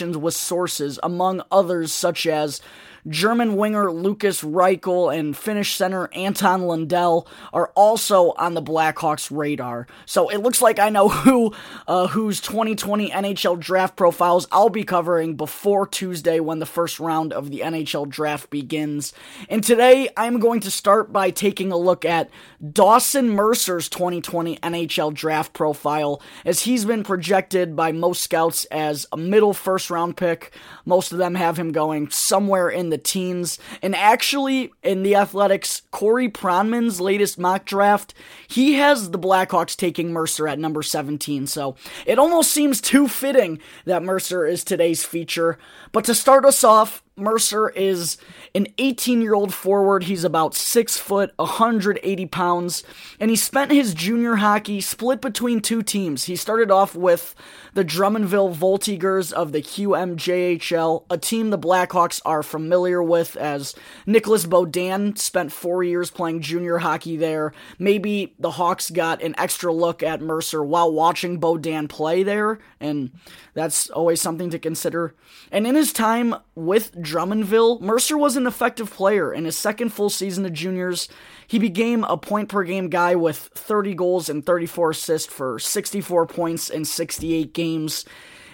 with 0.00 0.34
sources, 0.34 0.98
among 1.02 1.42
others 1.50 1.92
such 1.92 2.26
as 2.26 2.60
German 3.08 3.56
winger 3.56 3.92
Lukas 3.92 4.42
Reichel 4.42 5.14
and 5.16 5.36
Finnish 5.36 5.76
center 5.76 6.08
Anton 6.14 6.62
Lundell 6.62 7.28
are 7.52 7.70
also 7.74 8.32
on 8.32 8.54
the 8.54 8.62
Blackhawks 8.62 9.30
radar. 9.30 9.86
So 10.06 10.30
it 10.30 10.38
looks 10.38 10.62
like 10.62 10.78
I 10.78 10.88
know 10.88 11.08
who 11.08 11.52
uh, 11.86 12.06
whose 12.08 12.40
2020 12.40 13.10
NHL 13.10 13.60
draft 13.60 13.96
profiles 13.96 14.46
I'll 14.50 14.70
be 14.70 14.84
covering 14.84 15.36
before 15.36 15.86
Tuesday 15.86 16.40
when 16.40 16.58
the 16.58 16.66
first 16.66 16.98
round 16.98 17.32
of 17.32 17.50
the 17.50 17.60
NHL 17.60 18.08
draft 18.08 18.50
begins. 18.50 19.12
And 19.48 19.62
today 19.62 20.08
I'm 20.16 20.40
going 20.40 20.60
to 20.60 20.70
start 20.70 21.12
by 21.12 21.30
taking 21.30 21.72
a 21.72 21.76
look 21.76 22.04
at 22.04 22.30
Dawson 22.72 23.30
Mercer's 23.30 23.88
2020 23.88 24.56
NHL 24.58 25.12
draft 25.12 25.52
profile 25.52 26.22
as 26.44 26.62
he's 26.62 26.84
been 26.84 27.04
projected 27.04 27.76
by 27.76 27.92
most 27.92 28.22
scouts 28.22 28.64
as 28.66 29.06
a 29.12 29.16
middle 29.16 29.52
first 29.52 29.90
round 29.90 30.16
pick. 30.16 30.56
Most 30.86 31.12
of 31.12 31.18
them 31.18 31.34
have 31.34 31.58
him 31.58 31.72
going 31.72 32.08
somewhere 32.10 32.70
in 32.70 32.90
the 32.90 32.93
the 32.94 32.98
teens. 32.98 33.58
And 33.82 33.94
actually, 33.96 34.72
in 34.84 35.02
the 35.02 35.16
Athletics, 35.16 35.82
Corey 35.90 36.28
Pronman's 36.28 37.00
latest 37.00 37.38
mock 37.38 37.64
draft, 37.64 38.14
he 38.46 38.74
has 38.74 39.10
the 39.10 39.18
Blackhawks 39.18 39.76
taking 39.76 40.12
Mercer 40.12 40.46
at 40.46 40.60
number 40.60 40.82
17. 40.82 41.48
So 41.48 41.74
it 42.06 42.20
almost 42.20 42.52
seems 42.52 42.80
too 42.80 43.08
fitting 43.08 43.58
that 43.84 44.04
Mercer 44.04 44.46
is 44.46 44.62
today's 44.62 45.02
feature. 45.04 45.58
But 45.90 46.04
to 46.04 46.14
start 46.14 46.44
us 46.44 46.62
off, 46.62 47.02
Mercer 47.16 47.68
is 47.68 48.16
an 48.56 48.66
18 48.76 49.22
year 49.22 49.34
old 49.34 49.54
forward. 49.54 50.04
He's 50.04 50.24
about 50.24 50.54
6 50.54 50.98
foot, 50.98 51.32
180 51.36 52.26
pounds, 52.26 52.82
and 53.20 53.30
he 53.30 53.36
spent 53.36 53.70
his 53.70 53.94
junior 53.94 54.36
hockey 54.36 54.80
split 54.80 55.20
between 55.20 55.60
two 55.60 55.82
teams. 55.82 56.24
He 56.24 56.34
started 56.34 56.72
off 56.72 56.96
with 56.96 57.36
the 57.74 57.84
Drummondville 57.84 58.54
Voltigeurs 58.54 59.32
of 59.32 59.52
the 59.52 59.62
QMJHL, 59.62 61.04
a 61.08 61.18
team 61.18 61.50
the 61.50 61.58
Blackhawks 61.58 62.20
are 62.24 62.42
familiar 62.42 63.02
with 63.02 63.36
as 63.36 63.74
Nicolas 64.06 64.44
Beaudin 64.44 65.16
spent 65.16 65.52
four 65.52 65.84
years 65.84 66.10
playing 66.10 66.40
junior 66.40 66.78
hockey 66.78 67.16
there. 67.16 67.52
Maybe 67.78 68.34
the 68.38 68.52
Hawks 68.52 68.90
got 68.90 69.22
an 69.22 69.34
extra 69.38 69.72
look 69.72 70.02
at 70.02 70.20
Mercer 70.20 70.64
while 70.64 70.92
watching 70.92 71.40
Beaudin 71.40 71.88
play 71.88 72.24
there, 72.24 72.58
and 72.80 73.12
that's 73.54 73.88
always 73.90 74.20
something 74.20 74.50
to 74.50 74.58
consider. 74.58 75.14
And 75.52 75.66
in 75.66 75.74
his 75.76 75.92
time 75.92 76.34
with 76.54 77.00
Drummondville, 77.04 77.80
Mercer 77.80 78.18
was 78.18 78.36
an 78.36 78.46
effective 78.46 78.90
player. 78.90 79.32
In 79.32 79.44
his 79.44 79.56
second 79.56 79.90
full 79.90 80.10
season 80.10 80.44
of 80.46 80.52
juniors, 80.52 81.08
he 81.46 81.58
became 81.58 82.04
a 82.04 82.16
point 82.16 82.48
per 82.48 82.64
game 82.64 82.88
guy 82.88 83.14
with 83.14 83.36
30 83.36 83.94
goals 83.94 84.28
and 84.28 84.44
34 84.44 84.90
assists 84.90 85.32
for 85.32 85.58
64 85.58 86.26
points 86.26 86.70
in 86.70 86.84
68 86.84 87.52
games. 87.52 88.04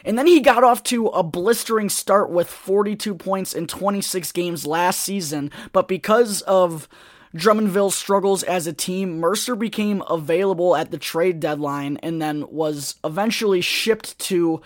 And 0.05 0.19
then 0.19 0.27
he 0.27 0.41
got 0.41 0.65
off 0.65 0.83
to 0.85 1.09
a 1.09 1.23
blistering 1.23 1.89
start 1.89 2.31
with 2.31 2.49
42 2.49 3.15
points 3.15 3.53
in 3.53 3.67
26 3.67 4.33
games 4.33 4.67
last 4.67 5.01
season, 5.01 5.51
but 5.73 5.89
because 5.89 6.43
of 6.43 6.89
Drummondville's 7.35 7.95
struggles 7.95 8.43
as 8.43 8.67
a 8.67 8.73
team, 8.73 9.21
Mercer 9.21 9.55
became 9.55 10.03
available 10.09 10.75
at 10.75 10.91
the 10.91 10.99
trade 10.99 11.39
deadline 11.39 11.99
and 11.99 12.21
then 12.21 12.47
was 12.51 12.97
eventually 13.05 13.61
shipped 13.61 14.19
to, 14.21 14.63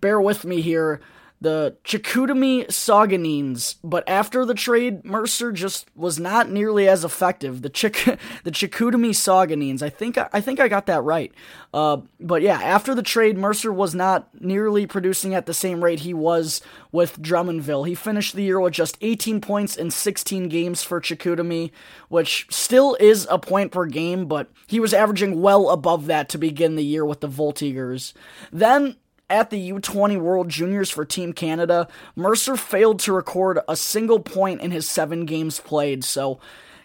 bear 0.00 0.20
with 0.20 0.44
me 0.44 0.60
here, 0.60 1.00
the 1.40 1.76
Chicoutimi 1.84 2.66
Saguenéens, 2.66 3.76
but 3.84 4.08
after 4.08 4.44
the 4.44 4.54
trade, 4.54 5.04
Mercer 5.04 5.52
just 5.52 5.88
was 5.94 6.18
not 6.18 6.50
nearly 6.50 6.88
as 6.88 7.04
effective. 7.04 7.62
The 7.62 7.68
Chick, 7.68 7.94
the 8.44 8.50
Chicoutimi 8.50 9.10
Saguenéens, 9.10 9.82
I 9.82 9.88
think 9.88 10.18
I 10.18 10.40
think 10.40 10.58
I 10.58 10.68
got 10.68 10.86
that 10.86 11.02
right. 11.02 11.32
Uh, 11.72 11.98
but 12.18 12.42
yeah, 12.42 12.60
after 12.60 12.94
the 12.94 13.02
trade, 13.02 13.38
Mercer 13.38 13.72
was 13.72 13.94
not 13.94 14.28
nearly 14.40 14.86
producing 14.86 15.34
at 15.34 15.46
the 15.46 15.54
same 15.54 15.84
rate 15.84 16.00
he 16.00 16.14
was 16.14 16.60
with 16.90 17.20
Drummondville. 17.22 17.86
He 17.86 17.94
finished 17.94 18.34
the 18.34 18.42
year 18.42 18.58
with 18.58 18.72
just 18.72 18.98
18 19.00 19.40
points 19.40 19.76
in 19.76 19.90
16 19.90 20.48
games 20.48 20.82
for 20.82 21.00
Chicoutimi, 21.00 21.70
which 22.08 22.46
still 22.50 22.96
is 22.98 23.26
a 23.30 23.38
point 23.38 23.70
per 23.70 23.86
game, 23.86 24.26
but 24.26 24.50
he 24.66 24.80
was 24.80 24.94
averaging 24.94 25.40
well 25.40 25.70
above 25.70 26.06
that 26.06 26.28
to 26.30 26.38
begin 26.38 26.74
the 26.74 26.84
year 26.84 27.04
with 27.04 27.20
the 27.20 27.28
Voltigeurs. 27.28 28.12
Then 28.50 28.96
at 29.30 29.50
the 29.50 29.72
U20 29.72 30.18
World 30.20 30.48
Juniors 30.48 30.90
for 30.90 31.04
Team 31.04 31.32
Canada, 31.32 31.88
Mercer 32.16 32.56
failed 32.56 33.00
to 33.00 33.12
record 33.12 33.58
a 33.68 33.76
single 33.76 34.20
point 34.20 34.60
in 34.60 34.70
his 34.70 34.88
seven 34.88 35.24
games 35.26 35.60
played. 35.60 36.04
So, 36.04 36.40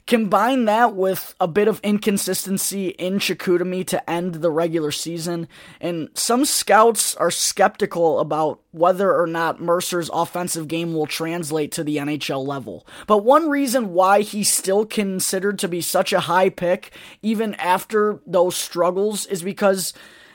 combine 0.06 0.66
that 0.66 0.96
with 0.96 1.34
a 1.40 1.48
bit 1.48 1.68
of 1.68 1.80
inconsistency 1.82 2.90
in 2.90 3.20
Chicoutimi 3.20 3.88
to 3.88 4.10
end 4.10 4.36
the 4.36 4.52
regular 4.52 4.92
season, 4.92 5.48
and 5.80 6.10
some 6.14 6.44
scouts 6.46 7.16
are 7.16 7.32
skeptical 7.32 8.20
about 8.20 8.60
whether 8.72 9.16
or 9.16 9.28
not 9.28 9.62
Mercer's 9.62 10.10
offensive 10.12 10.68
game 10.68 10.94
will 10.94 11.06
translate 11.06 11.72
to 11.74 11.84
the 11.84 11.98
NHL 11.98 12.46
level. 12.46 12.86
But 13.08 13.20
one 13.20 13.50
reason 13.50 13.94
why 13.94 14.22
he's 14.22 14.52
still 14.52 14.86
considered 14.86 15.60
to 15.60 15.68
be 15.68 15.82
such 15.82 16.12
a 16.12 16.22
high 16.22 16.50
pick, 16.50 16.92
even 17.22 17.54
after 17.56 18.20
those 18.28 18.58
struggles, 18.58 19.26
is 19.26 19.42
because 19.42 19.94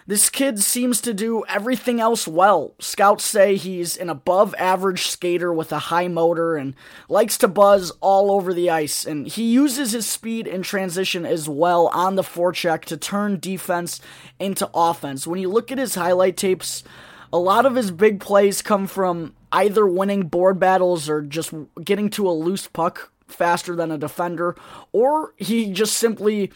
this 0.09 0.31
kid 0.31 0.59
seems 0.59 1.03
to 1.03 1.13
do 1.13 1.45
everything 1.49 2.01
else 2.01 2.27
well. 2.27 2.73
Scouts 2.81 3.27
say 3.27 3.57
he's 3.57 3.95
an 3.95 4.09
above 4.09 4.55
average 4.59 5.07
skater 5.07 5.53
with 5.53 5.71
a 5.71 5.79
high 5.79 6.09
motor 6.09 6.57
and 6.57 6.75
likes 7.11 7.37
to 7.37 7.47
buzz 7.47 7.91
all 8.01 8.31
over 8.31 8.55
the 8.55 8.71
ice, 8.71 9.05
and 9.05 9.27
he 9.27 9.43
uses 9.43 9.93
his 9.93 10.07
speed 10.07 10.47
in 10.47 10.63
transition 10.63 11.27
as 11.27 11.47
well 11.47 11.89
on 11.89 12.15
the 12.15 12.23
forecheck 12.23 12.87
to 12.87 12.97
turn 12.97 13.39
defense 13.39 14.01
into 14.41 14.71
offense. 14.73 15.27
When 15.27 15.41
you 15.41 15.51
look 15.51 15.71
at 15.71 15.77
his 15.77 15.95
highlight 15.95 16.39
tapes, 16.39 16.83
a 17.31 17.39
lot 17.39 17.67
of 17.67 17.75
his 17.75 17.91
big 17.91 18.19
plays 18.19 18.63
come 18.63 18.87
from 18.87 19.35
either 19.53 19.87
winning 19.87 20.23
board 20.23 20.59
battles 20.59 21.11
or 21.11 21.21
just 21.21 21.53
getting 21.85 22.09
to 22.09 22.27
a 22.27 22.33
loose 22.33 22.67
puck 22.67 23.13
faster 23.27 23.77
than 23.77 23.91
a 23.91 23.99
defender, 23.99 24.57
or 24.91 25.35
he 25.37 25.71
just 25.71 25.99
simply 25.99 26.51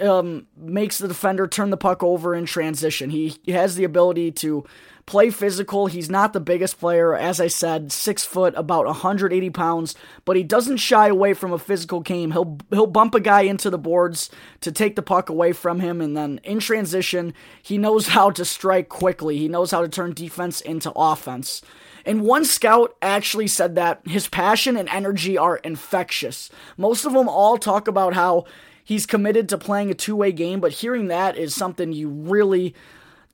um, 0.00 0.46
makes 0.56 0.98
the 0.98 1.08
defender 1.08 1.46
turn 1.46 1.70
the 1.70 1.76
puck 1.76 2.02
over 2.02 2.34
in 2.34 2.46
transition. 2.46 3.10
He, 3.10 3.36
he 3.44 3.52
has 3.52 3.76
the 3.76 3.84
ability 3.84 4.32
to 4.32 4.64
play 5.06 5.30
physical. 5.30 5.86
He's 5.86 6.10
not 6.10 6.32
the 6.32 6.40
biggest 6.40 6.78
player, 6.80 7.14
as 7.14 7.40
I 7.40 7.46
said, 7.46 7.92
six 7.92 8.24
foot, 8.24 8.54
about 8.56 8.86
180 8.86 9.50
pounds, 9.50 9.94
but 10.24 10.36
he 10.36 10.42
doesn't 10.42 10.78
shy 10.78 11.06
away 11.08 11.32
from 11.32 11.52
a 11.52 11.58
physical 11.58 12.00
game. 12.00 12.32
He'll 12.32 12.58
he'll 12.70 12.88
bump 12.88 13.14
a 13.14 13.20
guy 13.20 13.42
into 13.42 13.70
the 13.70 13.78
boards 13.78 14.28
to 14.60 14.72
take 14.72 14.96
the 14.96 15.02
puck 15.02 15.28
away 15.28 15.52
from 15.52 15.80
him, 15.80 16.00
and 16.00 16.16
then 16.16 16.40
in 16.42 16.58
transition, 16.58 17.32
he 17.62 17.78
knows 17.78 18.08
how 18.16 18.30
to 18.30 18.44
strike 18.44 18.88
quickly. 18.88 19.38
He 19.38 19.48
knows 19.48 19.70
how 19.70 19.82
to 19.82 19.88
turn 19.88 20.12
defense 20.12 20.60
into 20.60 20.92
offense. 20.94 21.62
And 22.04 22.22
one 22.22 22.44
scout 22.44 22.94
actually 23.02 23.48
said 23.48 23.74
that 23.74 24.00
his 24.04 24.28
passion 24.28 24.76
and 24.76 24.88
energy 24.88 25.36
are 25.36 25.56
infectious. 25.56 26.50
Most 26.76 27.04
of 27.04 27.12
them 27.12 27.28
all 27.28 27.58
talk 27.58 27.88
about 27.88 28.14
how 28.14 28.44
he's 28.86 29.04
committed 29.04 29.50
to 29.50 29.58
playing 29.58 29.90
a 29.90 29.94
two 29.94 30.16
way 30.16 30.32
game, 30.32 30.60
but 30.60 30.72
hearing 30.72 31.08
that 31.08 31.36
is 31.36 31.54
something 31.54 31.92
you 31.92 32.08
really 32.08 32.74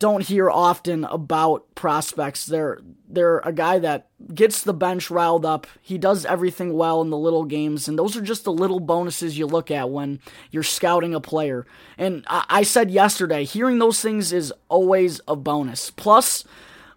don't 0.00 0.26
hear 0.26 0.50
often 0.50 1.04
about 1.04 1.72
prospects. 1.76 2.44
They're 2.44 2.80
they're 3.08 3.38
a 3.40 3.52
guy 3.52 3.78
that 3.78 4.08
gets 4.34 4.62
the 4.62 4.74
bench 4.74 5.12
riled 5.12 5.44
up. 5.44 5.68
He 5.80 5.96
does 5.96 6.24
everything 6.24 6.72
well 6.72 7.02
in 7.02 7.10
the 7.10 7.16
little 7.16 7.44
games, 7.44 7.86
and 7.86 7.96
those 7.96 8.16
are 8.16 8.22
just 8.22 8.42
the 8.42 8.52
little 8.52 8.80
bonuses 8.80 9.38
you 9.38 9.46
look 9.46 9.70
at 9.70 9.90
when 9.90 10.18
you're 10.50 10.64
scouting 10.64 11.14
a 11.14 11.20
player. 11.20 11.66
And 11.96 12.24
I, 12.26 12.44
I 12.48 12.62
said 12.64 12.90
yesterday, 12.90 13.44
hearing 13.44 13.78
those 13.78 14.00
things 14.00 14.32
is 14.32 14.52
always 14.68 15.20
a 15.28 15.36
bonus. 15.36 15.92
Plus, 15.92 16.44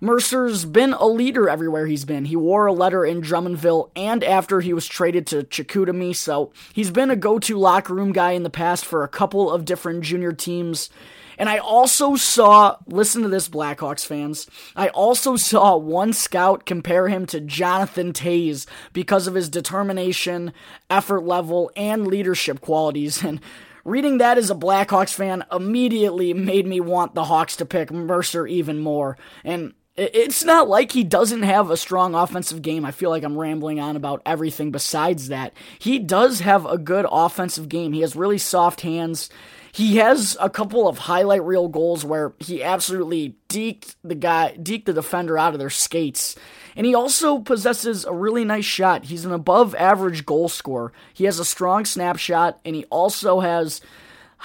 Mercer's 0.02 0.66
been 0.66 0.94
a 0.94 1.08
leader 1.08 1.50
everywhere 1.50 1.86
he's 1.86 2.06
been. 2.06 2.25
He 2.25 2.36
wore 2.36 2.66
a 2.66 2.74
letter 2.74 3.06
in 3.06 3.22
Drummondville 3.22 3.92
and 3.96 4.24
after 4.24 4.62
he 4.62 4.74
was 4.74 4.88
traded 4.88 5.28
to 5.28 5.44
Chicoutimi, 5.44 6.16
so 6.16 6.52
he's 6.74 6.92
been 6.92 7.12
a 7.12 7.16
go 7.16 7.40
to 7.40 7.58
locker 7.58 7.94
room 7.94 8.12
guy 8.12 8.32
in 8.32 8.44
the 8.44 8.50
past 8.50 8.86
for 8.86 9.04
a 9.04 9.08
couple 9.10 9.52
of 9.52 9.66
different 9.66 10.04
junior 10.04 10.32
teams. 10.32 10.90
And 11.38 11.50
I 11.50 11.58
also 11.58 12.16
saw, 12.16 12.78
listen 12.88 13.22
to 13.24 13.28
this, 13.28 13.50
Blackhawks 13.50 14.06
fans, 14.06 14.48
I 14.75 14.90
also 14.90 15.36
saw 15.36 15.75
one 15.75 16.14
scout 16.14 16.66
compare 16.66 17.08
him 17.08 17.25
to 17.28 17.42
Jonathan 17.42 18.14
Toews 18.14 18.66
because 18.94 19.28
of 19.28 19.36
his 19.36 19.50
determination, 19.50 20.54
effort 20.90 21.22
level, 21.22 21.72
and 21.75 22.08
leadership 22.08 22.62
qualities. 22.62 23.24
And 23.36 23.42
reading 23.84 24.20
that 24.20 24.38
as 24.38 24.50
a 24.50 24.56
Blackhawks 24.56 25.14
fan 25.14 25.44
immediately 25.52 26.34
made 26.34 26.68
me 26.68 26.80
want 26.80 27.16
the 27.16 27.25
Hawks 27.25 27.56
to 27.58 27.66
pick 27.66 27.92
Mercer 27.92 28.46
even 28.46 28.80
more. 28.80 29.18
And 29.44 29.74
it's 29.98 30.44
not 30.44 30.68
like 30.68 30.92
he 30.92 31.04
doesn't 31.04 31.44
have 31.44 31.72
a 31.72 31.78
strong 31.78 32.16
offensive 32.16 32.62
game. 32.62 32.84
I 32.84 32.92
feel 32.92 33.10
like 33.10 33.24
I'm 33.24 33.38
rambling 33.38 33.80
on 33.80 33.96
about 33.96 34.22
everything 34.25 34.72
besides 34.72 35.30
that. 35.30 35.54
He 35.80 36.00
does 36.00 36.42
have 36.42 36.66
a 36.66 36.78
good 36.78 37.06
offensive 37.10 37.70
game. 37.70 37.94
He 37.94 38.02
has 38.02 38.16
really 38.16 38.38
soft 38.38 38.82
hands. 38.82 39.30
He 39.72 39.98
has 39.98 40.38
a 40.40 40.50
couple 40.50 40.88
of 40.88 40.98
highlight 40.98 41.44
reel 41.44 41.68
goals 41.68 42.04
where 42.06 42.34
he 42.40 42.64
absolutely 42.64 43.36
deked 43.50 43.96
the 44.04 44.16
guy, 44.16 44.58
deked 44.58 44.86
the 44.86 44.94
defender 44.94 45.38
out 45.38 45.54
of 45.54 45.60
their 45.60 45.70
skates. 45.70 46.36
And 46.75 46.86
he 46.86 46.94
also 46.94 47.40
possesses 47.40 48.04
a 48.04 48.14
really 48.14 48.44
nice 48.44 48.66
shot. 48.66 49.06
He's 49.06 49.25
an 49.25 49.32
above 49.32 49.75
average 49.75 50.25
goal 50.25 50.50
scorer. 50.50 50.92
He 51.14 51.24
has 51.24 51.40
a 51.40 51.46
strong 51.46 51.86
snapshot, 51.86 52.60
and 52.66 52.75
he 52.75 52.84
also 52.86 53.40
has 53.40 53.82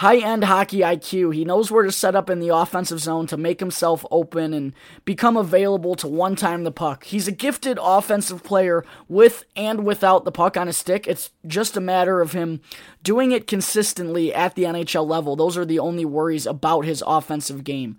high 0.00 0.16
end 0.16 0.44
hockey 0.44 0.78
IQ. 0.78 1.34
He 1.34 1.44
knows 1.44 1.70
where 1.70 1.82
to 1.84 1.92
set 1.92 2.14
up 2.14 2.30
in 2.30 2.40
the 2.40 2.48
offensive 2.48 3.00
zone 3.00 3.26
to 3.26 3.36
make 3.36 3.60
himself 3.60 4.02
open 4.10 4.54
and 4.54 4.72
become 5.04 5.36
available 5.36 5.94
to 5.96 6.08
one 6.08 6.36
time 6.36 6.64
the 6.64 6.72
puck. 6.72 7.04
He's 7.04 7.28
a 7.28 7.32
gifted 7.32 7.78
offensive 7.78 8.42
player 8.42 8.82
with 9.08 9.44
and 9.54 9.84
without 9.84 10.24
the 10.24 10.32
puck 10.32 10.56
on 10.56 10.68
his 10.68 10.78
stick. 10.78 11.06
It's 11.06 11.32
just 11.46 11.76
a 11.76 11.82
matter 11.82 12.22
of 12.22 12.32
him 12.32 12.62
doing 13.02 13.32
it 13.32 13.46
consistently 13.46 14.32
at 14.32 14.54
the 14.54 14.64
NHL 14.64 15.06
level. 15.06 15.36
Those 15.36 15.58
are 15.58 15.66
the 15.66 15.78
only 15.78 16.06
worries 16.06 16.46
about 16.46 16.86
his 16.86 17.04
offensive 17.06 17.62
game. 17.62 17.98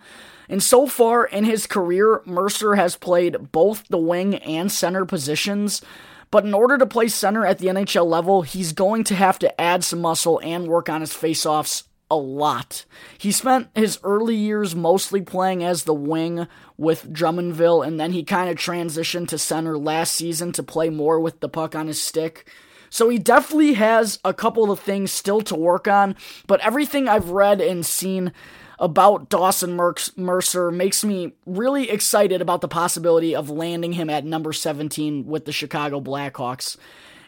And 0.50 0.64
so 0.64 0.88
far 0.88 1.26
in 1.26 1.44
his 1.44 1.68
career, 1.68 2.24
Mercer 2.26 2.74
has 2.74 2.96
played 2.96 3.52
both 3.52 3.88
the 3.90 4.00
wing 4.00 4.38
and 4.38 4.72
center 4.72 5.06
positions. 5.06 5.84
But 6.32 6.46
in 6.46 6.56
order 6.56 6.80
to 6.80 6.86
play 6.88 7.10
center 7.10 7.46
at 7.46 7.60
the 7.60 7.68
NHL 7.68 8.08
level, 8.08 8.42
he's 8.42 8.74
going 8.74 9.04
to 9.04 9.16
have 9.16 9.38
to 9.38 9.62
add 9.62 9.84
some 9.84 10.02
muscle 10.02 10.42
and 10.44 10.68
work 10.68 10.90
on 10.90 11.02
his 11.02 11.12
faceoffs 11.12 11.84
a 12.12 12.16
lot. 12.16 12.86
He 13.18 13.32
spent 13.32 13.70
his 13.74 13.98
early 14.04 14.36
years 14.36 14.76
mostly 14.76 15.22
playing 15.22 15.64
as 15.64 15.86
the 15.86 15.94
wing 15.94 16.46
with 16.78 17.12
Drummondville, 17.12 17.88
and 17.88 17.98
then 17.98 18.12
he 18.12 18.24
kind 18.24 18.50
of 18.50 18.58
transitioned 18.58 19.30
to 19.30 19.38
center 19.38 19.78
last 19.78 20.14
season 20.14 20.52
to 20.52 20.62
play 20.62 20.90
more 20.90 21.20
with 21.22 21.40
the 21.40 21.50
puck 21.50 21.74
on 21.74 21.88
his 21.88 22.02
stick. 22.02 22.48
So 22.90 23.08
he 23.08 23.18
definitely 23.18 23.76
has 23.76 24.20
a 24.26 24.34
couple 24.34 24.70
of 24.70 24.80
things 24.82 25.14
still 25.14 25.40
to 25.42 25.56
work 25.56 25.88
on, 25.88 26.18
but 26.48 26.60
everything 26.60 27.08
I've 27.08 27.30
read 27.30 27.62
and 27.62 27.86
seen 27.86 28.34
about 28.78 29.30
Dawson 29.30 29.80
Mercer 30.18 30.72
makes 30.72 31.06
me 31.06 31.32
really 31.46 31.90
excited 31.90 32.42
about 32.42 32.60
the 32.60 32.68
possibility 32.68 33.34
of 33.34 33.50
landing 33.50 33.94
him 33.94 34.10
at 34.10 34.26
number 34.26 34.52
17 34.52 35.26
with 35.28 35.46
the 35.46 35.54
Chicago 35.54 36.02
Blackhawks. 36.02 36.76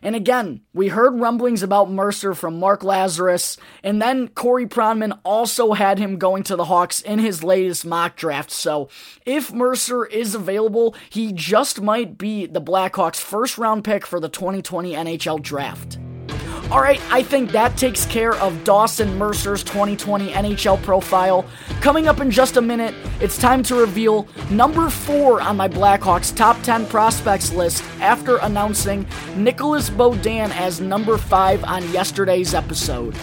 And 0.03 0.17
again, 0.17 0.61
we 0.73 0.89
heard 0.89 1.19
rumblings 1.19 1.63
about 1.63 1.89
Mercer 1.89 2.33
from 2.33 2.59
Mark 2.59 2.81
Lazerus, 2.81 3.57
and 3.81 4.01
then 4.01 4.27
Corey 4.27 4.65
Pronman 4.65 5.17
also 5.23 5.71
had 5.71 5.97
him 5.97 6.17
going 6.17 6.43
to 6.43 6.57
the 6.57 6.65
Hawks 6.65 7.01
in 7.01 7.19
his 7.19 7.41
latest 7.41 7.85
mock 7.85 8.17
draft. 8.17 8.51
So 8.51 8.89
if 9.25 9.53
Mercer 9.53 10.05
is 10.05 10.35
available, 10.35 10.93
he 11.09 11.31
just 11.31 11.81
might 11.81 12.17
be 12.17 12.45
the 12.45 12.61
Blackhawks' 12.61 13.21
first 13.21 13.57
round 13.57 13.85
pick 13.85 14.05
for 14.05 14.19
the 14.19 14.29
2020 14.29 14.91
NHL 14.91 15.41
draft. 15.41 15.97
All 16.73 16.81
right, 16.81 16.99
I 17.11 17.21
think 17.21 17.51
that 17.51 17.77
takes 17.77 18.03
care 18.07 18.33
of 18.37 18.63
Dawson 18.63 19.15
Mercer's 19.15 19.63
2020 19.63 20.31
NHL 20.31 20.81
profile. 20.81 21.45
Coming 21.81 22.07
up 22.07 22.19
in 22.19 22.31
just 22.31 22.57
a 22.57 22.61
minute, 22.63 22.95
it's 23.21 23.37
time 23.37 23.61
to 23.65 23.75
reveal 23.75 24.27
number 24.49 24.89
four 24.89 25.39
on 25.39 25.55
my 25.55 25.67
Blackhawks 25.67 26.35
top 26.35 26.59
10 26.63 26.87
prospects 26.87 27.53
list 27.53 27.83
after 28.01 28.37
announcing 28.37 29.05
Nicolas 29.35 29.91
Beaudin 29.91 30.49
as 30.49 30.81
number 30.81 31.19
five 31.19 31.63
on 31.63 31.87
yesterday's 31.91 32.55
episode. 32.55 33.15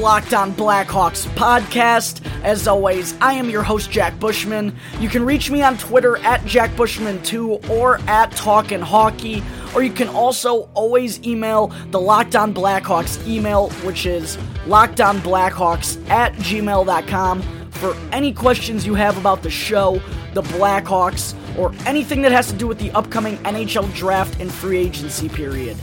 Locked 0.00 0.32
On 0.32 0.54
Blackhawks 0.54 1.26
podcast. 1.34 2.26
As 2.42 2.66
always, 2.66 3.14
I 3.20 3.34
am 3.34 3.50
your 3.50 3.62
host, 3.62 3.90
Jack 3.90 4.18
Bushman. 4.18 4.74
You 4.98 5.10
can 5.10 5.26
reach 5.26 5.50
me 5.50 5.60
on 5.60 5.76
Twitter 5.76 6.16
at 6.18 6.40
JackBushman2 6.40 7.68
or 7.68 7.98
at 8.08 8.32
Talkin' 8.32 8.80
Hockey, 8.80 9.42
or 9.74 9.82
you 9.82 9.92
can 9.92 10.08
also 10.08 10.70
always 10.72 11.22
email 11.26 11.66
the 11.90 12.00
Locked 12.00 12.34
On 12.34 12.54
Blackhawks 12.54 13.26
email, 13.28 13.68
which 13.84 14.06
is 14.06 14.38
lockedonblackhawks 14.64 16.08
at 16.08 16.32
gmail.com 16.36 17.42
for 17.72 17.94
any 18.10 18.32
questions 18.32 18.86
you 18.86 18.94
have 18.94 19.18
about 19.18 19.42
the 19.42 19.50
show, 19.50 20.00
the 20.32 20.42
Blackhawks, 20.42 21.34
or 21.58 21.74
anything 21.84 22.22
that 22.22 22.32
has 22.32 22.46
to 22.46 22.54
do 22.54 22.66
with 22.66 22.78
the 22.78 22.90
upcoming 22.92 23.36
NHL 23.38 23.92
draft 23.94 24.40
and 24.40 24.50
free 24.50 24.78
agency 24.78 25.28
period. 25.28 25.76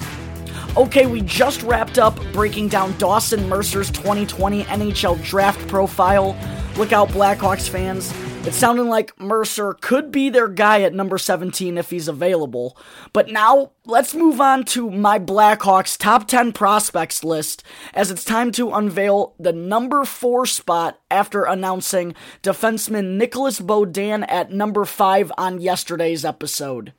Okay, 0.78 1.08
we 1.08 1.22
just 1.22 1.63
wrapped 1.63 1.98
up 1.98 2.16
breaking 2.34 2.68
down 2.68 2.96
Dawson 3.00 3.50
Mercer's 3.50 3.90
2020 3.90 4.63
NHL 4.66 5.24
draft 5.24 5.68
profile. 5.68 6.38
Look 6.78 6.92
out, 6.92 7.10
Blackhawks 7.10 7.68
fans. 7.68 8.13
It's 8.46 8.58
sounding 8.58 8.88
like 8.88 9.20
Mercer 9.20 9.74
could 9.74 10.12
be 10.12 10.30
their 10.30 10.48
guy 10.48 10.84
at 10.84 10.94
number 10.94 11.18
17 11.18 11.80
if 11.80 11.90
he's 11.90 12.08
available. 12.08 12.78
But 13.12 13.30
now, 13.30 13.72
let's 13.88 14.13
move 14.13 14.40
on 14.40 14.66
to 14.66 14.92
my 14.92 15.18
Blackhawks 15.18 15.98
top 15.98 16.28
10 16.28 16.54
prospects 16.54 17.24
list 17.24 17.63
as 17.96 18.12
it's 18.12 18.24
time 18.24 18.52
to 18.52 18.72
unveil 18.72 19.34
the 19.40 19.54
number 19.54 20.06
4 20.06 20.46
spot 20.46 21.00
after 21.10 21.44
announcing 21.44 22.13
defenseman 22.44 23.18
Nicolas 23.18 23.60
Beaudin 23.60 24.24
at 24.30 24.52
number 24.52 24.86
5 24.86 25.32
on 25.40 25.60
yesterday's 25.60 26.24
episode. 26.24 26.94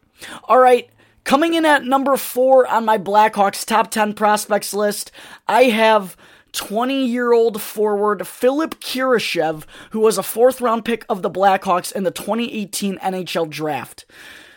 Alright, 0.48 0.90
Coming 1.28 1.52
in 1.52 1.66
at 1.66 1.84
number 1.84 2.16
four 2.16 2.66
on 2.66 2.86
my 2.86 2.96
Blackhawks 2.96 3.66
top 3.66 3.90
10 3.90 4.14
prospects 4.14 4.72
list, 4.72 5.12
I 5.46 5.64
have 5.64 6.16
20 6.52 7.04
year 7.04 7.34
old 7.34 7.60
forward 7.60 8.26
Philipp 8.26 8.80
Kurashev, 8.80 9.64
who 9.90 10.00
was 10.00 10.16
a 10.16 10.22
fourth 10.22 10.62
round 10.62 10.86
pick 10.86 11.04
of 11.06 11.20
the 11.20 11.28
Blackhawks 11.28 11.92
in 11.92 12.04
the 12.04 12.10
2018 12.10 12.96
NHL 13.00 13.50
draft. 13.50 14.06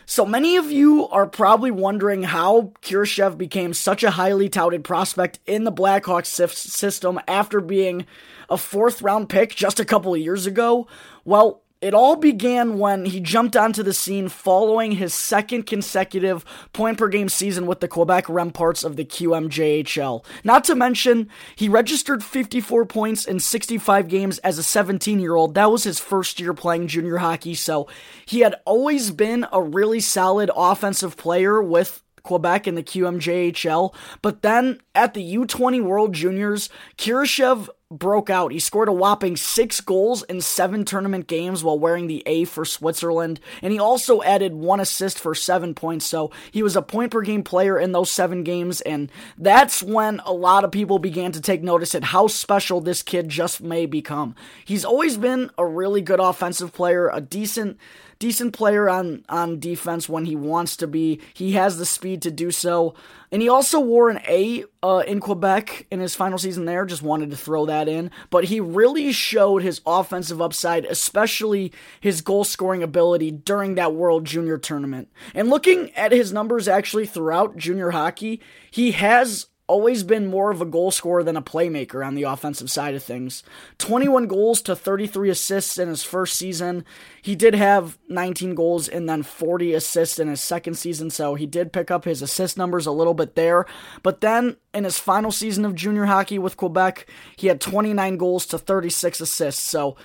So 0.06 0.26
many 0.26 0.56
of 0.56 0.72
you 0.72 1.10
are 1.10 1.28
probably 1.28 1.72
wondering 1.72 2.24
how 2.24 2.72
Kurashev 2.82 3.38
became 3.38 3.74
such 3.74 4.02
a 4.02 4.12
highly 4.12 4.48
touted 4.48 4.86
prospect 4.86 5.40
in 5.46 5.66
the 5.66 5.74
Blackhawks 5.74 6.28
system 6.56 7.20
after 7.28 7.60
being 7.60 8.06
a 8.50 8.58
fourth 8.58 9.02
round 9.02 9.28
pick 9.28 9.54
just 9.54 9.82
a 9.82 9.86
couple 9.86 10.14
of 10.14 10.22
years 10.22 10.46
ago. 10.46 10.88
Well, 11.26 11.61
it 11.82 11.96
all 11.96 12.16
began 12.16 12.78
when 12.78 13.06
he 13.06 13.20
jumped 13.20 13.56
onto 13.56 13.82
the 13.82 13.94
scene 13.94 14.30
following 14.30 14.94
his 14.94 15.14
second 15.14 15.64
consecutive 15.64 16.46
point 16.74 16.98
per 16.98 17.08
game 17.08 17.28
season 17.28 17.66
with 17.66 17.80
the 17.80 17.88
Quebec 17.88 18.26
Remparts 18.26 18.86
of 18.86 18.96
the 18.96 19.06
QMJHL. 19.06 20.24
Not 20.44 20.64
to 20.66 20.76
mention, 20.76 21.28
he 21.56 21.68
registered 21.68 22.24
54 22.24 22.86
points 22.86 23.26
in 23.26 23.40
65 23.40 24.08
games 24.08 24.38
as 24.40 24.60
a 24.60 24.64
17 24.64 25.20
year 25.20 25.36
old. 25.36 25.56
That 25.56 25.72
was 25.72 25.84
his 25.84 26.00
first 26.00 26.40
year 26.40 26.54
playing 26.54 26.88
junior 26.88 27.18
hockey, 27.18 27.56
so 27.56 27.88
he 28.26 28.42
had 28.42 28.56
always 28.66 29.10
been 29.10 29.48
a 29.52 29.62
really 29.62 30.00
solid 30.00 30.52
offensive 30.56 31.18
player 31.18 31.62
with 31.62 32.04
Quebec 32.24 32.68
in 32.68 32.76
the 32.76 32.84
QMJHL. 32.84 33.94
But 34.22 34.44
then 34.44 34.80
at 34.94 35.14
the 35.14 35.36
U20 35.36 35.82
World 35.82 36.14
Juniors, 36.14 36.70
Kurashev 36.98 37.70
broke 37.92 38.30
out. 38.30 38.52
He 38.52 38.60
scored 38.60 38.88
a 38.88 38.94
whopping 38.94 39.36
six 39.36 39.82
goals 39.82 40.24
in 40.24 40.42
seven 40.42 40.86
tournament 40.86 41.28
games 41.28 41.64
while 41.64 41.78
wearing 41.78 42.08
the 42.08 42.24
A 42.26 42.46
for 42.46 42.66
Switzerland, 42.66 43.40
and 43.62 43.74
he 43.74 43.80
also 43.80 44.22
added 44.24 44.54
one 44.54 44.80
assist 44.80 45.20
for 45.20 45.36
seven 45.36 45.76
points. 45.76 46.06
So 46.06 46.32
he 46.52 46.64
was 46.64 46.76
a 46.76 46.82
point 46.82 47.12
per 47.12 47.22
game 47.22 47.44
player 47.44 47.78
in 47.78 47.92
those 47.92 48.10
seven 48.10 48.44
games, 48.44 48.82
and 48.82 49.12
that's 49.38 49.84
when 49.84 50.22
a 50.26 50.34
lot 50.34 50.64
of 50.64 50.72
people 50.72 50.98
began 50.98 51.32
to 51.34 51.42
take 51.42 51.62
notice 51.62 51.94
at 51.94 52.06
how 52.06 52.28
special 52.28 52.82
this 52.82 53.04
kid 53.04 53.30
just 53.30 53.62
may 53.62 53.86
become. 53.86 54.36
He's 54.64 54.86
always 54.86 55.18
been 55.18 55.52
a 55.58 55.66
really 55.66 56.02
good 56.02 56.20
offensive 56.20 56.74
player, 56.74 57.10
a 57.10 57.22
decent 57.22 57.78
decent 58.22 58.54
player 58.54 58.88
on 58.88 59.26
on 59.28 59.60
defense 59.60 60.08
when 60.08 60.26
he 60.26 60.36
wants 60.36 60.78
to 60.78 60.88
be. 60.88 61.20
He 61.34 61.54
has 61.54 61.78
the 61.78 61.86
speed 61.88 62.22
to 62.22 62.32
do 62.32 62.52
so. 62.52 62.94
And 63.32 63.42
he 63.42 63.50
also 63.50 63.80
wore 63.80 64.10
an 64.10 64.20
A 64.28 64.64
uh, 64.84 65.04
in 65.08 65.20
Quebec 65.20 65.88
in 65.90 66.00
his 66.00 66.14
final 66.14 66.38
season 66.38 66.66
there. 66.66 66.86
Just 66.86 67.02
wanted 67.02 67.32
to 67.32 67.38
throw 67.38 67.66
that 67.66 67.88
in. 67.88 68.12
But 68.30 68.46
he 68.46 68.60
really 68.60 69.12
showed 69.12 69.64
his 69.64 69.82
offensive 69.88 70.42
upside, 70.42 70.86
especially 70.86 71.74
his 72.00 72.22
goal 72.22 72.44
scoring 72.44 72.84
ability 72.84 73.32
during 73.32 73.76
that 73.76 73.96
World 73.96 74.26
Junior 74.26 74.60
tournament. 74.60 75.10
And 75.34 75.50
looking 75.50 75.92
at 75.96 76.12
his 76.12 76.32
numbers 76.32 76.68
actually 76.68 77.08
throughout 77.08 77.58
junior 77.58 77.90
hockey, 77.90 78.40
he 78.70 78.92
has 78.92 79.48
always 79.72 80.04
been 80.04 80.28
more 80.28 80.52
of 80.52 80.62
a 80.62 80.66
goal 80.66 80.92
scorer 80.92 81.24
than 81.24 81.38
a 81.38 81.42
playmaker 81.42 82.06
on 82.06 82.14
the 82.14 82.24
offensive 82.24 82.70
side 82.70 82.94
of 82.94 83.02
things. 83.02 83.42
21 83.78 84.28
goals 84.28 84.62
to 84.62 84.76
33 84.76 85.30
assists 85.30 85.78
in 85.78 85.88
his 85.88 86.04
first 86.04 86.36
season. 86.36 86.84
He 87.22 87.38
did 87.38 87.56
have 87.56 87.98
19 88.10 88.54
goals 88.54 88.90
and 88.90 89.08
then 89.08 89.24
40 89.24 89.74
assists 89.74 90.20
in 90.20 90.28
his 90.28 90.42
second 90.42 90.74
season, 90.74 91.10
so 91.10 91.36
he 91.36 91.46
did 91.46 91.72
pick 91.72 91.90
up 91.90 92.04
his 92.04 92.22
assist 92.22 92.58
numbers 92.58 92.86
a 92.86 92.92
little 92.92 93.14
bit 93.14 93.36
there. 93.36 93.66
But 94.04 94.20
then 94.20 94.58
in 94.74 94.84
his 94.84 95.00
final 95.00 95.32
season 95.32 95.64
of 95.64 95.74
junior 95.74 96.06
hockey 96.06 96.38
with 96.38 96.58
Quebec, 96.58 97.08
he 97.38 97.48
had 97.48 97.62
29 97.62 98.18
goals 98.18 98.46
to 98.48 98.58
36 98.58 99.22
assists. 99.22 99.64
So 99.64 99.96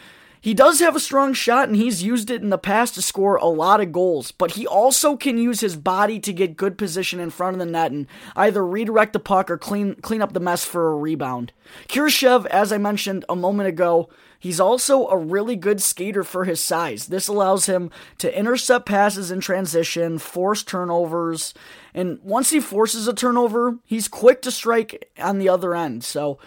he 0.47 0.55
does 0.55 0.79
have 0.79 0.95
a 0.95 1.01
strong 1.01 1.33
shot 1.33 1.67
and 1.67 1.75
he's 1.75 2.05
used 2.05 2.31
it 2.31 2.41
in 2.41 2.51
the 2.51 2.57
past 2.57 2.95
to 2.95 3.03
score 3.03 3.35
a 3.35 3.47
lot 3.47 3.81
of 3.81 3.91
goals, 3.91 4.31
but 4.31 4.53
he 4.53 4.65
also 4.65 5.17
can 5.17 5.39
use 5.39 5.59
his 5.59 5.75
body 5.75 6.21
to 6.21 6.33
get 6.33 6.57
good 6.57 6.79
position 6.79 7.19
in 7.19 7.31
front 7.31 7.57
of 7.57 7.59
the 7.59 7.67
net 7.67 7.91
and 7.91 8.07
either 8.37 8.65
redirect 8.65 9.13
the 9.13 9.19
puck 9.19 9.51
or 9.51 9.59
clean 9.59 9.97
clean 9.97 10.23
up 10.23 10.35
the 10.35 10.39
mess 10.39 10.65
for 10.65 10.93
a 10.93 10.97
rebound. 10.97 11.53
Kurashev, 11.89 12.47
as 12.47 12.71
I 12.71 12.79
mentioned 12.79 13.25
a 13.29 13.35
moment 13.35 13.69
ago, 13.69 14.09
he's 14.39 14.61
also 14.61 15.09
a 15.09 15.17
really 15.17 15.57
good 15.57 15.83
skater 15.83 16.23
for 16.23 16.45
his 16.45 16.61
size. 16.61 17.07
This 17.07 17.27
allows 17.27 17.67
him 17.67 17.91
to 18.19 18.39
intercept 18.39 18.87
passes 18.87 19.33
in 19.33 19.41
transition, 19.41 20.17
force 20.17 20.63
turnovers, 20.63 21.55
and 21.93 22.21
once 22.23 22.51
he 22.51 22.61
forces 22.61 23.09
a 23.09 23.15
turnover, 23.15 23.79
he's 23.85 24.07
quick 24.07 24.43
to 24.43 24.53
strike 24.53 25.11
on 25.19 25.39
the 25.39 25.49
other 25.49 25.75
end. 25.75 26.05
So 26.05 26.39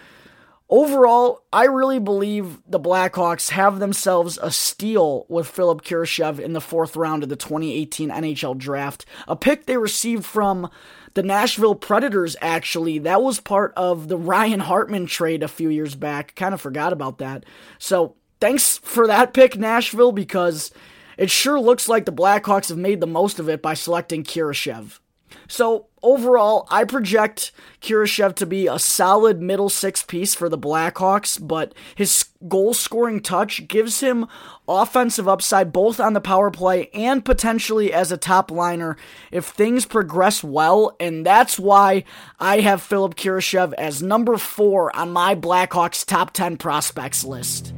Overall, 0.70 1.42
I 1.52 1.64
really 1.64 1.98
believe 1.98 2.58
the 2.64 2.78
Blackhawks 2.78 3.50
have 3.50 3.80
themselves 3.80 4.38
a 4.40 4.52
steal 4.52 5.26
with 5.28 5.48
Philipp 5.48 5.82
Kurashev 5.82 6.38
in 6.38 6.52
the 6.52 6.60
fourth 6.60 6.94
round 6.94 7.24
of 7.24 7.28
the 7.28 7.34
2018 7.34 8.08
NHL 8.08 8.56
draft. 8.56 9.04
A 9.26 9.34
pick 9.34 9.66
they 9.66 9.76
received 9.76 10.24
from 10.24 10.70
the 11.14 11.24
Nashville 11.24 11.74
Predators, 11.74 12.36
actually. 12.40 13.00
That 13.00 13.20
was 13.20 13.40
part 13.40 13.72
of 13.76 14.06
the 14.06 14.16
Ryan 14.16 14.60
Hartman 14.60 15.06
trade 15.06 15.42
a 15.42 15.48
few 15.48 15.70
years 15.70 15.96
back. 15.96 16.36
Kind 16.36 16.54
of 16.54 16.60
forgot 16.60 16.92
about 16.92 17.18
that. 17.18 17.44
So, 17.80 18.14
thanks 18.40 18.78
for 18.78 19.08
that 19.08 19.34
pick, 19.34 19.58
Nashville, 19.58 20.12
because 20.12 20.70
it 21.18 21.32
sure 21.32 21.58
looks 21.58 21.88
like 21.88 22.04
the 22.04 22.12
Blackhawks 22.12 22.68
have 22.68 22.78
made 22.78 23.00
the 23.00 23.08
most 23.08 23.40
of 23.40 23.48
it 23.48 23.60
by 23.60 23.74
selecting 23.74 24.22
Kurashev. 24.22 25.00
So 25.48 25.86
overall, 26.02 26.66
I 26.70 26.84
project 26.84 27.52
Kurashev 27.80 28.34
to 28.36 28.46
be 28.46 28.66
a 28.66 28.78
solid 28.78 29.40
middle 29.40 29.68
six 29.68 30.02
piece 30.02 30.34
for 30.34 30.48
the 30.48 30.58
Blackhawks, 30.58 31.38
but 31.40 31.74
his 31.94 32.26
goal 32.48 32.74
scoring 32.74 33.20
touch 33.20 33.68
gives 33.68 34.00
him 34.00 34.26
offensive 34.68 35.28
upside 35.28 35.72
both 35.72 36.00
on 36.00 36.12
the 36.12 36.20
power 36.20 36.50
play 36.50 36.88
and 36.94 37.24
potentially 37.24 37.92
as 37.92 38.12
a 38.12 38.16
top 38.16 38.50
liner 38.50 38.96
if 39.30 39.46
things 39.46 39.84
progress 39.84 40.42
well, 40.42 40.96
and 41.00 41.24
that's 41.24 41.58
why 41.58 42.04
I 42.38 42.60
have 42.60 42.82
Philipp 42.82 43.14
Kurashev 43.14 43.72
as 43.74 44.02
number 44.02 44.36
four 44.36 44.94
on 44.96 45.10
my 45.10 45.34
Blackhawks 45.34 46.04
top 46.04 46.32
10 46.32 46.56
prospects 46.56 47.24
list. 47.24 47.72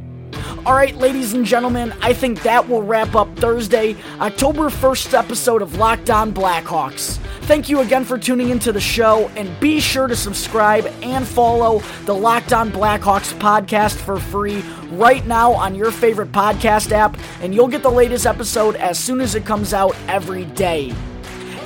All 0.64 0.75
right, 0.75 0.96
ladies 0.96 1.35
and 1.35 1.44
gentlemen, 1.44 1.92
I 2.03 2.12
think 2.12 2.40
that 2.44 2.68
will 2.68 2.85
wrap 2.85 3.16
up 3.16 3.37
Thursday, 3.37 3.96
October 4.20 4.70
1st 4.70 5.12
episode 5.18 5.61
of 5.61 5.77
Locked 5.77 6.09
On 6.09 6.33
Blackhawks. 6.33 7.16
Thank 7.46 7.68
you 7.68 7.81
again 7.81 8.05
for 8.05 8.16
tuning 8.16 8.51
into 8.51 8.70
the 8.70 8.81
show, 8.81 9.29
and 9.35 9.59
be 9.59 9.81
sure 9.81 10.07
to 10.07 10.14
subscribe 10.14 10.87
and 11.03 11.27
follow 11.27 11.83
the 12.05 12.14
Locked 12.14 12.53
On 12.53 12.70
Blackhawks 12.70 13.37
podcast 13.40 13.96
for 13.96 14.20
free 14.20 14.61
right 14.92 15.27
now 15.27 15.51
on 15.51 15.75
your 15.75 15.90
favorite 15.90 16.31
podcast 16.31 16.92
app, 16.92 17.18
and 17.40 17.53
you'll 17.53 17.66
get 17.66 17.83
the 17.83 17.90
latest 17.90 18.25
episode 18.25 18.77
as 18.77 18.96
soon 19.01 19.20
as 19.20 19.35
it 19.35 19.44
comes 19.44 19.75
out 19.75 19.96
every 20.07 20.44
day. 20.44 20.94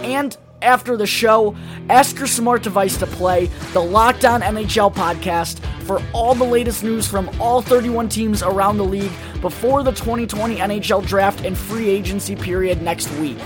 And 0.05 0.35
after 0.63 0.97
the 0.97 1.07
show, 1.07 1.57
ask 1.89 2.19
your 2.19 2.27
smart 2.27 2.63
device 2.63 2.97
to 2.99 3.07
play 3.07 3.47
the 3.73 3.81
Locked 3.81 4.25
On 4.25 4.41
NHL 4.41 4.95
podcast 4.95 5.61
for 5.85 6.03
all 6.13 6.35
the 6.35 6.45
latest 6.45 6.83
news 6.83 7.07
from 7.07 7.31
all 7.41 7.63
31 7.63 8.09
teams 8.09 8.43
around 8.43 8.79
the 8.79 8.85
league 8.85 9.13
before 9.41 9.83
the 9.83 9.93
2020 9.93 10.57
NHL 10.57 11.07
draft 11.07 11.45
and 11.45 11.57
free 11.57 11.89
agency 11.89 12.35
period 12.35 12.83
next 12.83 13.11
week. 13.19 13.39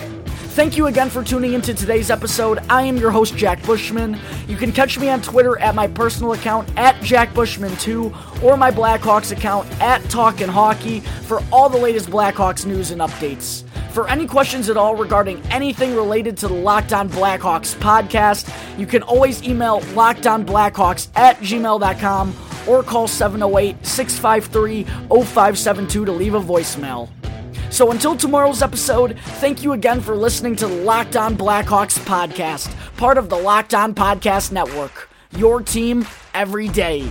Thank 0.55 0.77
you 0.77 0.88
again 0.88 1.11
for 1.11 1.23
tuning 1.23 1.53
into 1.53 1.73
today's 1.73 2.11
episode. 2.11 2.59
I 2.68 2.83
am 2.83 2.96
your 2.96 3.12
host, 3.12 3.37
Jack 3.37 3.62
Bushman. 3.64 4.18
You 4.49 4.57
can 4.57 4.73
catch 4.73 4.99
me 4.99 5.09
on 5.09 5.23
Twitter 5.23 5.59
at 5.61 5.77
my 5.77 5.87
personal 5.87 6.33
account 6.33 6.68
at 6.77 6.96
JackBushman2 6.96 8.42
or 8.42 8.57
my 8.57 8.70
Blackhawks 8.70 9.31
account 9.31 9.70
at 9.81 10.03
Talkin' 10.11 10.49
Hockey 10.49 11.01
for 11.01 11.40
all 11.53 11.68
the 11.68 11.79
latest 11.79 12.11
Blackhawks 12.11 12.66
news 12.66 12.90
and 12.90 13.01
updates. 13.01 13.64
For 13.92 14.09
any 14.09 14.26
questions 14.26 14.68
at 14.68 14.76
all 14.76 14.94
regarding 14.94 15.42
anything 15.50 15.96
related 15.96 16.37
to 16.38 16.48
the 16.48 16.55
Locked 16.55 16.92
On 16.92 17.09
Blackhawks 17.09 17.74
podcast, 17.74 18.48
you 18.79 18.87
can 18.87 19.03
always 19.03 19.42
email 19.42 19.81
lockedonblackhawks 19.81 21.09
at 21.16 21.37
gmail.com 21.38 22.35
or 22.68 22.83
call 22.85 23.09
708 23.09 23.85
653 23.85 24.85
0572 24.85 26.05
to 26.05 26.12
leave 26.12 26.35
a 26.35 26.40
voicemail. 26.40 27.09
So 27.70 27.90
until 27.90 28.16
tomorrow's 28.16 28.62
episode, 28.62 29.18
thank 29.18 29.62
you 29.62 29.72
again 29.72 30.00
for 30.00 30.16
listening 30.16 30.55
to 30.57 30.68
the 30.68 30.74
Locked 30.74 31.16
On 31.16 31.37
Blackhawks 31.37 31.98
podcast, 32.05 32.72
part 32.96 33.18
of 33.18 33.29
the 33.29 33.37
Locked 33.37 33.74
On 33.74 33.94
Podcast 33.94 34.53
Network. 34.53 35.09
Your 35.37 35.62
team 35.62 36.07
every 36.35 36.68
day. 36.68 37.11